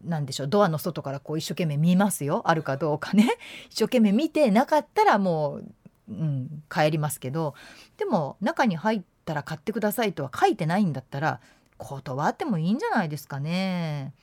[0.05, 3.37] なんでしょうドアの外からこう一生懸命見ますよあるかどうかね
[3.69, 5.65] 一生懸命見てなかったらもう、
[6.09, 7.55] うん、帰りますけど
[7.99, 11.41] でも中に入ったら買ってくださいとは書いてないんだったら
[11.77, 14.15] 断ってもいいんじゃないですかね。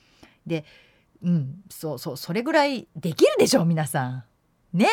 [0.46, 0.64] で
[1.22, 4.24] うんそうそうそれぐらいできるでしょう皆さん。
[4.72, 4.86] ね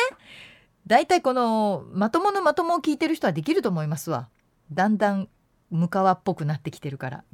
[0.88, 4.30] だいいこのまとものまともを聞いてる人はできると思いますわ。
[4.72, 5.28] だんだん
[5.70, 7.24] 向川っぽくなってきてるから。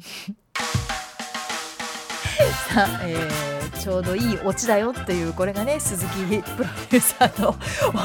[2.54, 7.56] さあ、えー、ちょうどいいオチだよっていうこれがね鈴木プロデューサーの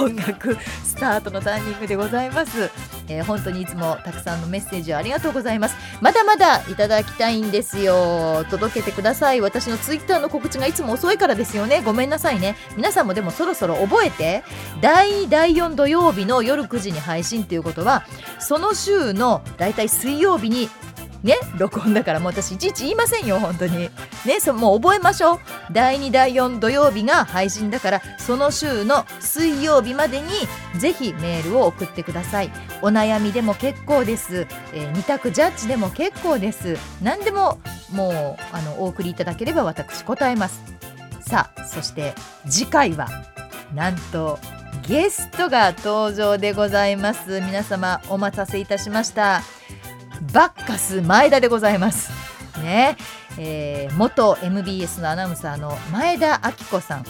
[0.01, 2.69] 音楽スタートのタイミングでございます、
[3.07, 5.75] えー、本当にいつもたくさんのメッセージありがとうございます。
[6.01, 8.45] まだまだいただきたいんですよ。
[8.49, 9.41] 届けてください。
[9.41, 11.81] 私のツイッターの告知がいつも遅いからですよね。
[11.83, 12.55] ごめんなさいね。
[12.75, 14.43] 皆さんもでもそろそろ覚えて
[14.81, 18.05] 第2第4土曜日の夜9時に配信っていうことは
[18.39, 20.69] その週のだいたい水曜日に
[21.23, 23.89] ね録音だからもう私いちいち言いませんよ本当に。
[24.25, 25.39] ねそもう覚えましょう。
[25.71, 30.27] 第2第4土曜日が配信だからその週の水曜日までに
[30.79, 32.51] ぜひメールを送ってください。
[32.81, 36.77] お悩みでも結構です、えー、二択ジャッジでも結構です。
[37.01, 37.59] 何でも
[37.91, 40.61] もうあのお送りいただければ私答えます。
[41.21, 42.13] さあそして
[42.47, 43.07] 次回は
[43.75, 44.39] なんと
[44.87, 47.41] ゲストが登場でございます。
[47.41, 49.41] 皆様お待たせいたしました。
[50.33, 52.11] バッカス前田でございます。
[52.61, 52.97] ね
[53.37, 57.05] えー、元 MBS のアナウンサーの前田明子さん、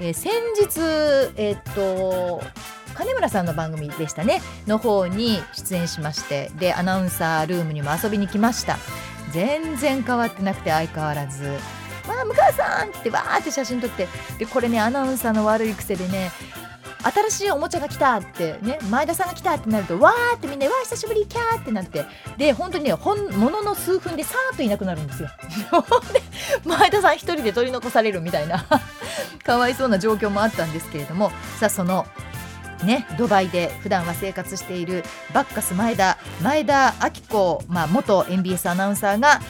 [0.00, 0.80] えー、先日、
[1.36, 2.42] えー、っと
[2.94, 8.78] 金村さんの番組でしたねの方に出演しましてでアナウンサールームにも遊びに来ました
[9.32, 11.58] 全然変わってなくて相変わらず
[12.06, 14.06] 「まあ向川さん!」ってわーって写真撮って
[14.38, 16.30] でこれねアナウンサーの悪い癖でね
[17.10, 22.04] 新しいおもちゃが来たってね前田さんが来たってなるとわーってみんなわー久しぶりキャーってなって
[22.36, 25.28] で本当にねほんものの数分でさーっといなくなるんですよ。
[26.12, 26.22] で
[26.64, 28.64] 前田さん一人で取り残されるみたいな
[29.44, 31.30] かわいそうな状況もあったんですけれども
[31.60, 32.06] さあその
[32.82, 39.40] ね、ドバイで普段は生活しているバッカス前田前田明子、まあ、元 MBS アナウンサーが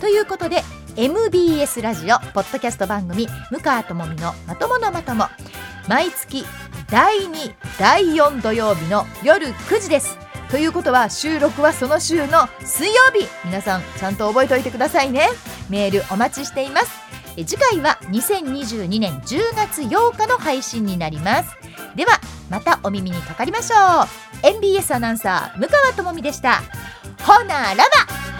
[0.00, 0.62] ということで
[0.96, 5.26] MBS ラジオポッドキャスト番組「向川智美のまとものまとも」
[5.88, 6.46] 毎月
[6.90, 10.16] 第2第4土曜日の夜9時です。
[10.50, 13.28] ということは収録はその週の水曜日。
[13.44, 15.28] 皆さんちゃんと覚えておいてくださいね。
[15.68, 17.07] メールお待ちしています。
[17.44, 21.56] 次回は2022年10月8日の配信になります。
[21.94, 22.20] では
[22.50, 24.46] またお耳にかかりましょう。
[24.46, 26.62] NBS アナウンサー向川智美でした。
[27.24, 28.37] ほならば。